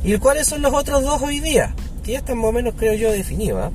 [0.03, 1.73] ¿Y cuáles son los otros dos hoy día?
[2.03, 3.61] Que ya están menos, creo yo, definidos.
[3.63, 3.71] ¿ah?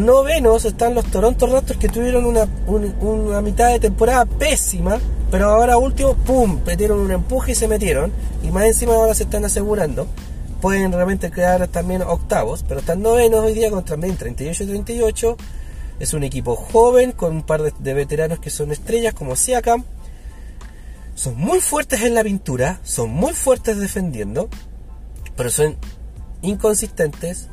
[0.00, 4.98] Novenos están los Toronto Raptors que tuvieron una, mitad de temporada pésima,
[5.30, 6.58] pero ahora último, ¡pum!
[6.64, 8.10] Metieron un empuje y se metieron.
[8.42, 10.06] Y más encima ahora se están asegurando.
[10.62, 15.36] Pueden realmente quedar también octavos, pero están novenos hoy día contra también 38 y 38.
[15.98, 19.84] Es un equipo joven con un par de, veteranos que son estrellas como Siakam.
[21.14, 24.48] Son muy fuertes en la pintura, son muy fuertes defendiendo,
[25.36, 25.76] pero son
[26.40, 27.48] inconsistentes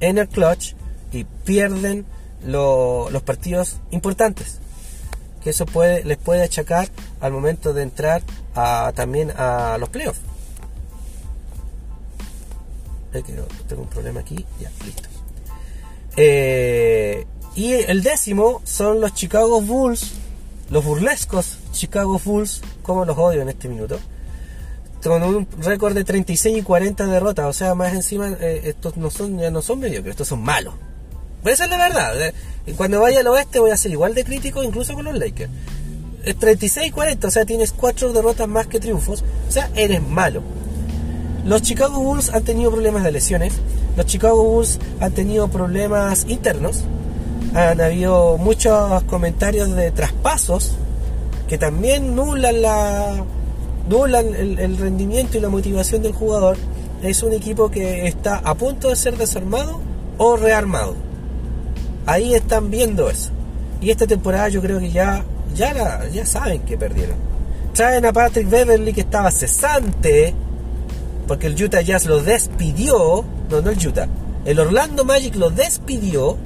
[0.00, 0.74] en el clutch
[1.12, 2.06] y pierden
[2.44, 4.58] los partidos importantes.
[5.42, 6.88] Que eso puede, les puede achacar
[7.20, 8.22] al momento de entrar
[8.54, 10.20] a, también a los playoffs.
[13.68, 15.08] Tengo un problema aquí, ya, listo.
[16.16, 20.12] Eh, y el décimo son los Chicago Bulls,
[20.70, 23.98] los burlescos Chicago Bulls, como los odio en este minuto,
[25.02, 29.10] con un récord de 36 y 40 derrotas, o sea, más encima eh, estos no
[29.10, 30.74] son ya no son mediocres, estos son malos.
[31.44, 32.32] Esa es la verdad.
[32.76, 35.50] Cuando vaya al oeste voy a ser igual de crítico incluso con los Lakers.
[36.24, 39.24] Es 36-40, o sea, tienes cuatro derrotas más que triunfos.
[39.48, 40.42] O sea, eres malo.
[41.44, 43.54] Los Chicago Bulls han tenido problemas de lesiones.
[43.96, 46.84] Los Chicago Bulls han tenido problemas internos.
[47.54, 50.72] Han habido muchos comentarios de traspasos
[51.48, 53.24] que también nulan la
[53.88, 56.56] nulan el, el rendimiento y la motivación del jugador.
[57.02, 59.80] Es un equipo que está a punto de ser desarmado
[60.18, 60.94] o rearmado.
[62.06, 63.30] Ahí están viendo eso.
[63.80, 65.24] Y esta temporada yo creo que ya,
[65.54, 67.16] ya, ya saben que perdieron.
[67.74, 70.34] Traen a Patrick Beverly que estaba cesante.
[71.26, 73.24] Porque el Utah Jazz lo despidió.
[73.50, 74.08] No, no el Utah.
[74.44, 76.36] El Orlando Magic lo despidió.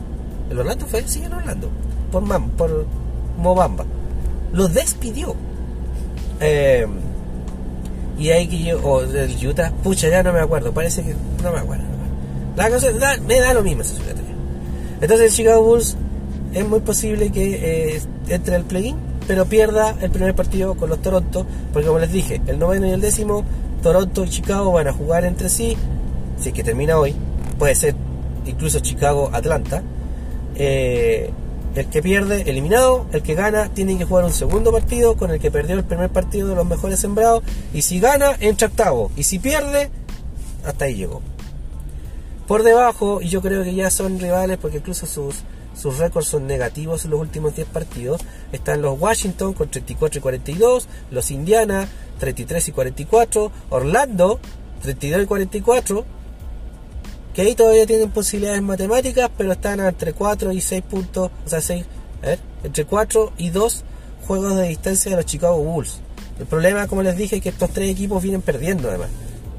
[0.50, 1.06] ¿El Orlando fue?
[1.06, 1.68] Sí, el Orlando.
[2.12, 2.86] Por, por
[3.38, 3.84] Mobamba.
[4.52, 5.34] Lo despidió.
[6.40, 6.86] Eh,
[8.18, 10.72] y ahí que yo, o el Utah, pucha, ya no me acuerdo.
[10.72, 11.84] Parece que no me acuerdo.
[12.56, 12.88] La cosa,
[13.26, 13.94] me da lo mismo esa
[15.00, 15.96] entonces Chicago Bulls
[16.52, 21.02] es muy posible que eh, entre el play-in, pero pierda el primer partido con los
[21.02, 23.44] Toronto, porque como les dije, el noveno y el décimo,
[23.82, 25.76] Toronto y Chicago van a jugar entre sí,
[26.38, 27.14] si es que termina hoy,
[27.58, 27.94] puede ser
[28.46, 29.82] incluso Chicago-Atlanta.
[30.54, 31.30] Eh,
[31.74, 33.06] el que pierde, eliminado.
[33.12, 36.08] El que gana, tiene que jugar un segundo partido con el que perdió el primer
[36.08, 37.42] partido de los mejores sembrados.
[37.74, 39.10] Y si gana, entra octavo.
[39.16, 39.90] Y si pierde,
[40.64, 41.20] hasta ahí llegó.
[42.46, 45.36] Por debajo, y yo creo que ya son rivales porque incluso sus,
[45.74, 48.20] sus récords son negativos en los últimos 10 partidos,
[48.52, 51.88] están los Washington con 34 y 42, los Indiana
[52.20, 54.38] 33 y 44, Orlando
[54.82, 56.04] 32 y 44,
[57.34, 61.60] que ahí todavía tienen posibilidades matemáticas, pero están entre 4 y 6 puntos, o sea,
[61.60, 61.84] 6,
[62.22, 63.84] a ver, entre 4 y 2
[64.26, 65.98] juegos de distancia de los Chicago Bulls.
[66.38, 69.08] El problema, como les dije, es que estos tres equipos vienen perdiendo además.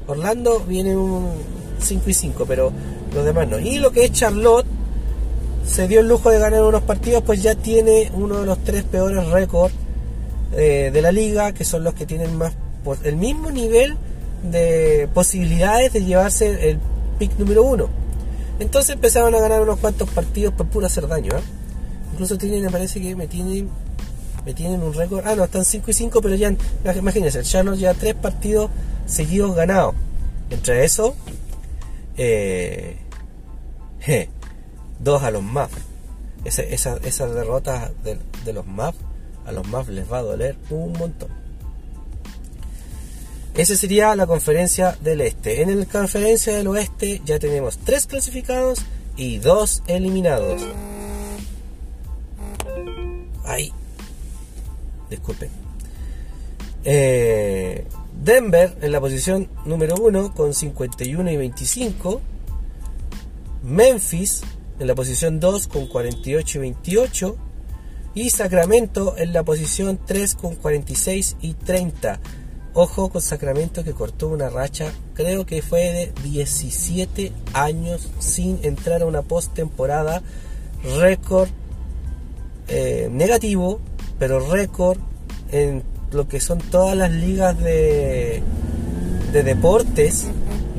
[0.06, 1.32] Orlando viene un,
[1.78, 2.72] 5 y 5, pero
[3.14, 3.58] los demás no.
[3.58, 4.66] Y lo que es Charlotte,
[5.66, 8.84] se dio el lujo de ganar unos partidos, pues ya tiene uno de los tres
[8.84, 9.74] peores récords
[10.56, 12.54] eh, de la liga, que son los que tienen más
[13.04, 13.96] el mismo nivel
[14.42, 16.78] de posibilidades de llevarse el
[17.18, 17.88] pick número uno.
[18.58, 21.32] Entonces empezaron a ganar unos cuantos partidos por puro hacer daño.
[21.32, 21.42] ¿eh?
[22.12, 23.68] Incluso tienen, me parece que me tienen,
[24.44, 25.24] me tienen un récord.
[25.26, 26.54] Ah, no, están 5 y 5, pero ya,
[26.96, 28.70] imagínense, el Charlotte ya tres partidos
[29.06, 29.94] seguidos ganados.
[30.50, 31.14] Entre eso,
[32.18, 32.98] eh,
[34.98, 35.72] dos a los MAF.
[36.44, 38.94] Esa, esa, esa derrota de, los MAF,
[39.46, 41.30] a los MAF les va a doler un montón.
[43.54, 45.62] Esa sería la conferencia del este.
[45.62, 48.80] En la conferencia del oeste ya tenemos tres clasificados
[49.16, 50.62] y dos eliminados.
[53.44, 53.72] Ahí.
[55.10, 55.50] Disculpen.
[56.84, 57.84] Eh,
[58.22, 62.20] Denver en la posición número 1 con 51 y 25.
[63.62, 64.42] Memphis
[64.78, 67.36] en la posición 2 con 48 y 28.
[68.14, 72.20] Y Sacramento en la posición 3 con 46 y 30.
[72.74, 79.02] Ojo con Sacramento que cortó una racha, creo que fue de 17 años sin entrar
[79.02, 80.22] a una postemporada.
[80.98, 81.48] Récord
[82.68, 83.80] eh, negativo,
[84.18, 84.98] pero récord
[85.50, 85.82] en
[86.12, 88.42] lo que son todas las ligas de,
[89.32, 90.26] de deportes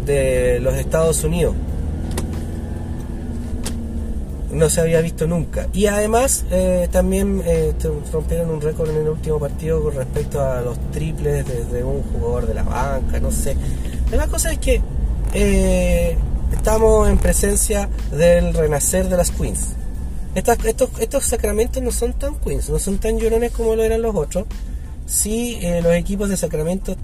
[0.06, 1.56] de los Estados Unidos.
[4.52, 5.68] No se había visto nunca.
[5.74, 7.74] Y además eh, también eh,
[8.12, 12.48] rompieron un récord en el último partido con respecto a los triples desde un jugador
[12.48, 13.56] de la banca, no sé.
[14.12, 14.82] la cosa es que
[15.34, 16.18] eh,
[16.52, 19.76] estamos en presencia del renacer de las Queens.
[20.34, 24.16] estos, estos sacramentos no son tan Queens, no son tan llorones como lo eran los
[24.16, 24.46] otros.
[25.10, 26.96] Sí, los equipos de Sacramento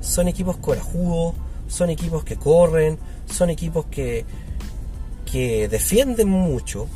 [0.00, 1.34] son equipos corajudos,
[1.68, 2.98] son equipos que corren,
[3.30, 4.24] son equipos que,
[5.30, 6.86] que defienden mucho.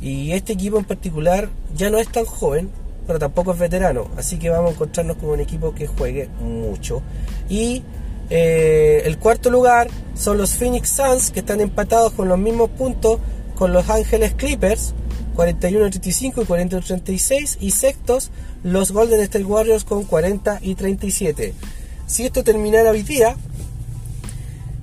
[0.00, 2.70] Y este equipo en particular ya no es tan joven,
[3.06, 4.08] pero tampoco es veterano.
[4.16, 7.02] Así que vamos a encontrarnos con un equipo que juegue mucho.
[7.50, 7.82] Y
[8.30, 13.18] eh, el cuarto lugar son los Phoenix Suns, que están empatados con los mismos puntos
[13.56, 14.94] con los Ángeles Clippers,
[15.36, 17.56] 41-35 y 40-36.
[17.60, 18.30] Y sextos,
[18.62, 21.54] los Golden State Warriors con 40 y 37.
[22.06, 23.36] Si esto terminara hoy día,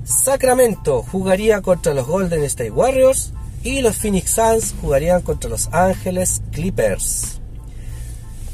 [0.03, 3.33] Sacramento jugaría contra los Golden State Warriors
[3.63, 7.39] y los Phoenix Suns jugarían contra los Ángeles Clippers.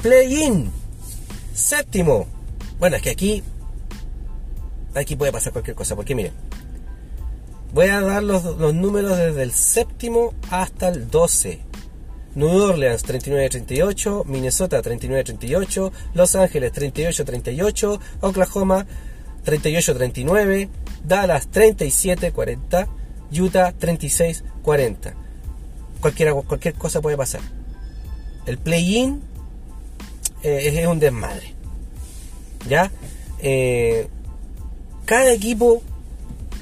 [0.02, 0.72] Play-in.
[1.54, 2.26] Séptimo.
[2.80, 3.44] Bueno, es que aquí
[4.96, 6.34] aquí puede pasar cualquier cosa, porque miren,
[7.74, 11.60] voy a dar los, los números desde el séptimo hasta el 12.
[12.36, 18.86] New Orleans 39-38, Minnesota 39-38, Los Ángeles 38-38, Oklahoma
[19.46, 20.70] 38-39,
[21.06, 22.88] Dallas 37-40,
[23.32, 25.14] Utah 36-40.
[26.02, 27.42] cualquier cosa puede pasar.
[28.46, 29.22] El play-in
[30.44, 31.54] eh, es un desmadre.
[32.68, 32.92] ¿Ya?
[33.40, 34.08] Eh,
[35.06, 35.82] cada equipo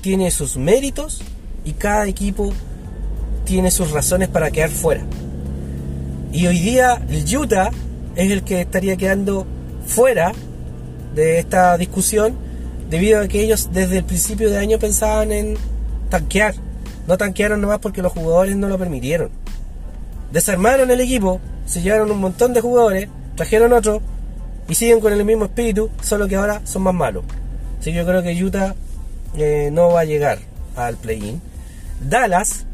[0.02, 1.22] tiene sus méritos
[1.64, 2.52] y cada equipo
[3.46, 5.06] tiene sus razones para quedar fuera.
[6.32, 7.72] Y hoy día el Utah
[8.16, 9.46] es el que estaría quedando
[9.86, 10.32] fuera
[11.14, 12.38] de esta discusión
[12.90, 15.56] debido a que ellos desde el principio de año pensaban en
[16.10, 16.56] tanquear.
[17.06, 19.30] No tanquearon nomás porque los jugadores no lo permitieron.
[20.32, 24.02] Desarmaron el equipo, se llevaron un montón de jugadores, trajeron otro
[24.70, 27.26] y siguen con el mismo espíritu, solo que ahora son más malos.
[27.80, 28.76] Así que yo creo que Utah
[29.36, 30.40] eh, no va a llegar
[30.78, 31.42] al play-in.
[32.00, 32.66] Dallas,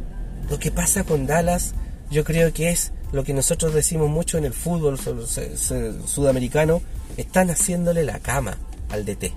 [0.47, 1.73] lo que pasa con Dallas,
[2.11, 6.81] yo creo que es lo que nosotros decimos mucho en el fútbol sudamericano,
[7.15, 8.57] están haciéndole la cama
[8.89, 9.33] al DT.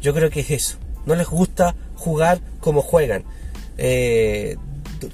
[0.00, 0.76] Yo creo que es eso.
[1.06, 3.24] No les gusta jugar como juegan.
[3.78, 4.56] Eh,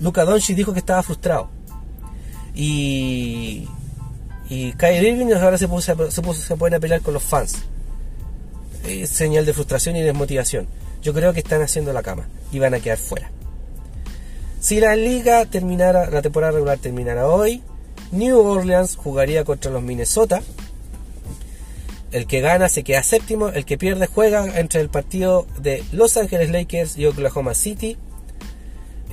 [0.00, 1.50] Luca Doncic dijo que estaba frustrado.
[2.54, 3.68] Y,
[4.48, 7.56] y Kyrie Irving ahora se, puso, se, puso, se pueden a pelear con los fans.
[8.84, 10.66] Es señal de frustración y desmotivación.
[11.02, 13.30] Yo creo que están haciendo la cama y van a quedar fuera.
[14.66, 17.62] Si la liga terminara, la temporada regular terminara hoy,
[18.10, 20.42] New Orleans jugaría contra los Minnesota
[22.10, 26.16] el que gana se queda séptimo, el que pierde juega entre el partido de Los
[26.16, 27.96] Ángeles Lakers y Oklahoma City.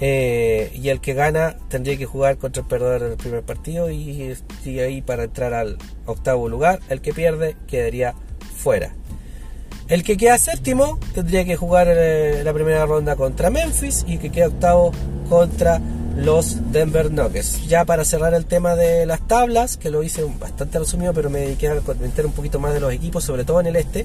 [0.02, 4.36] Eh, y el que gana tendría que jugar contra el perdedor del primer partido y,
[4.66, 5.78] ahí para entrar al
[6.08, 6.80] octavo lugar.
[6.90, 8.16] El que pierde quedaría
[8.58, 8.96] fuera.
[9.94, 14.20] El que queda séptimo tendría que jugar eh, la primera ronda contra Memphis y el
[14.20, 14.92] que queda octavo
[15.30, 15.80] contra
[16.18, 17.68] los Denver Nuggets.
[17.68, 21.42] Ya para cerrar el tema de las tablas, que lo hice bastante resumido, pero me
[21.42, 24.04] dediqué a comentar un poquito más de los equipos, sobre todo en el este,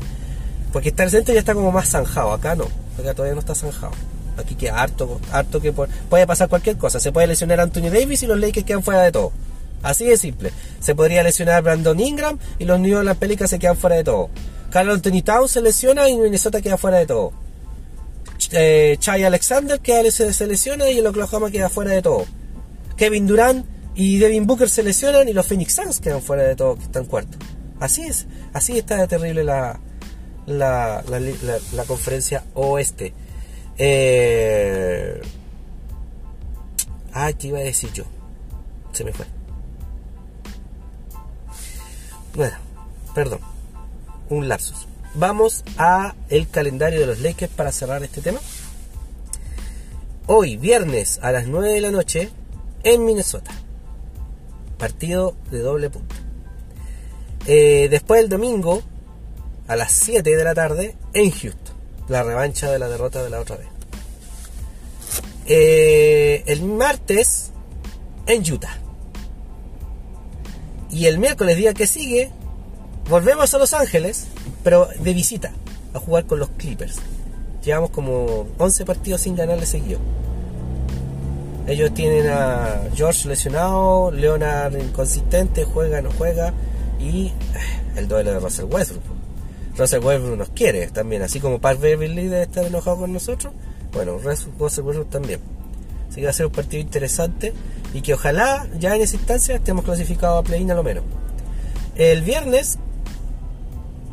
[0.75, 2.67] porque está el centro ya está como más zanjado, acá no,
[2.99, 3.95] acá todavía no está zanjado.
[4.37, 7.01] Aquí queda harto, harto que puede pasar cualquier cosa.
[7.01, 9.33] Se puede lesionar a Anthony Davis y los Lakers quedan fuera de todo.
[9.83, 10.53] Así de simple.
[10.81, 14.05] Se podría lesionar a Brandon Ingram y los New Orleans Pelicans se quedan fuera de
[14.05, 14.29] todo.
[14.71, 17.33] Carl Anthony Towns se lesiona y Minnesota queda fuera de todo
[18.53, 22.25] eh, Chai Alexander que se, lesiona y el Oklahoma queda fuera de todo.
[22.97, 26.77] Kevin Durant y Devin Booker se lesionan y los Phoenix Suns quedan fuera de todo,
[26.77, 27.39] que están cuartos.
[27.81, 29.79] Así es, así está terrible la,
[30.47, 33.13] la, la, conferencia oeste.
[33.77, 35.21] Eh...
[37.13, 38.05] Ah, ¿qué iba a decir yo?
[38.93, 39.27] Se me fue.
[42.35, 42.57] Bueno,
[43.15, 43.58] perdón.
[44.31, 48.41] Un lapsus vamos a el calendario de los Lakers para cerrar este tema.
[50.27, 52.31] Hoy, viernes a las 9 de la noche,
[52.85, 53.51] en Minnesota.
[54.79, 56.15] Partido de doble punto.
[57.47, 58.83] Eh, después el domingo,
[59.67, 61.75] a las 7 de la tarde, en Houston.
[62.09, 63.69] La revancha de la derrota de la otra vez.
[65.47, 67.53] Eh, el martes,
[68.27, 68.79] en Utah.
[70.91, 72.31] Y el miércoles, día que sigue,
[73.09, 74.27] volvemos a Los Ángeles,
[74.63, 75.53] pero de visita,
[75.95, 76.97] a jugar con los Clippers.
[77.65, 79.99] Llevamos como 11 partidos sin ganarle seguido.
[81.67, 86.55] Ellos tienen a George lesionado, Leonard inconsistente, juega, no juega,
[86.99, 87.33] y eh,
[87.97, 89.03] el duelo de Russell Westbrook.
[89.77, 93.53] Russell Westbrook nos quiere también, así como Pat Beverly debe estar enojado con nosotros.
[93.93, 95.41] Bueno, Russell Westbrook también.
[96.09, 97.53] Así que va a ser un partido interesante
[97.93, 101.05] y que ojalá ya en esa instancia estemos clasificados a play-in a lo menos.
[101.97, 102.79] El viernes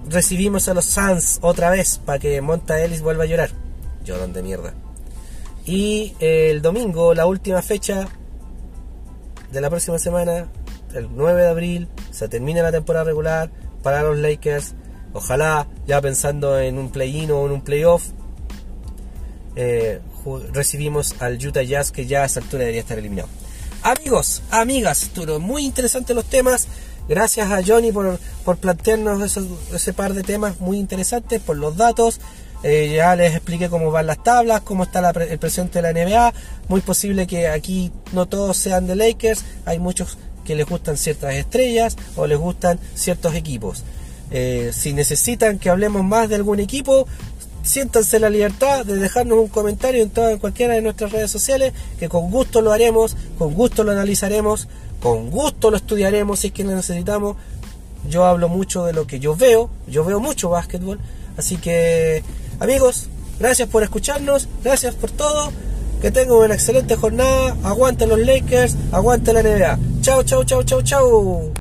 [0.08, 3.50] recibimos a los Suns otra vez para que Monta Ellis vuelva a llorar.
[4.04, 4.74] Llorón de mierda.
[5.66, 8.08] Y el domingo, la última fecha
[9.52, 10.48] de la próxima semana,
[10.94, 13.50] el 9 de abril, se termina la temporada regular
[13.82, 14.76] para los Lakers.
[15.14, 18.04] Ojalá ya pensando en un play-in o en un playoff.
[19.56, 20.02] Eh,
[20.52, 23.30] recibimos al Utah Jazz que ya a esta altura debería estar eliminado.
[23.82, 26.68] Amigos, amigas, muy interesantes los temas.
[27.08, 29.38] Gracias a Johnny por, por plantearnos
[29.74, 32.20] ese par de temas muy interesantes, por los datos.
[32.64, 36.34] Eh, ya les expliqué cómo van las tablas, cómo está el presente de la NBA.
[36.68, 39.44] Muy posible que aquí no todos sean de Lakers.
[39.66, 43.84] Hay muchos que les gustan ciertas estrellas o les gustan ciertos equipos.
[44.32, 47.08] Eh, si necesitan que hablemos más de algún equipo,
[47.62, 52.10] siéntanse la libertad de dejarnos un comentario en, todas, cualquiera de nuestras redes sociales, que
[52.10, 54.68] con gusto lo haremos, con gusto lo analizaremos,
[55.06, 57.38] con gusto lo estudiaremos si es que lo necesitamos.
[58.10, 61.00] Yo hablo mucho de lo que yo veo, yo veo mucho básquetbol,
[61.38, 62.24] así que
[62.60, 63.06] amigos,
[63.40, 65.52] gracias por escucharnos, gracias por todo,
[66.02, 69.80] que tengan una excelente jornada, aguanten los Lakers, aguante la NBA.
[70.02, 71.52] Chao, chao, chao, chao, chao.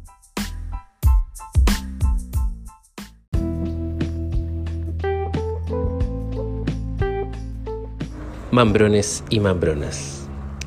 [8.51, 10.14] Mambrones y Mambronas.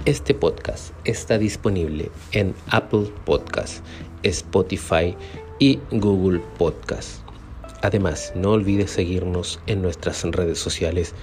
[0.08, 3.84] Este podcast está disponible en Apple Podcast,
[4.24, 5.14] Spotify
[5.60, 7.20] y Google Podcast.
[7.82, 11.14] Además, no olvides seguirnos en nuestras redes sociales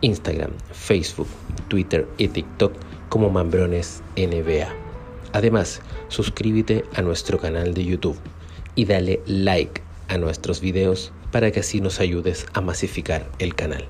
[0.00, 1.28] Instagram, Facebook,
[1.68, 2.72] Twitter y TikTok
[3.10, 4.66] como Mambrones NBA.
[5.34, 8.16] Además, suscríbete a nuestro canal de YouTube
[8.74, 13.86] y dale like a nuestros videos para que así nos ayudes a masificar el canal.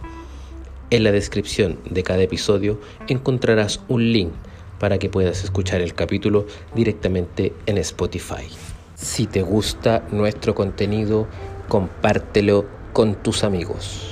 [0.92, 2.78] En la descripción de cada episodio
[3.08, 4.30] encontrarás un link
[4.78, 8.46] para que puedas escuchar el capítulo directamente en Spotify.
[8.94, 11.28] Si te gusta nuestro contenido,
[11.68, 14.11] compártelo con tus amigos.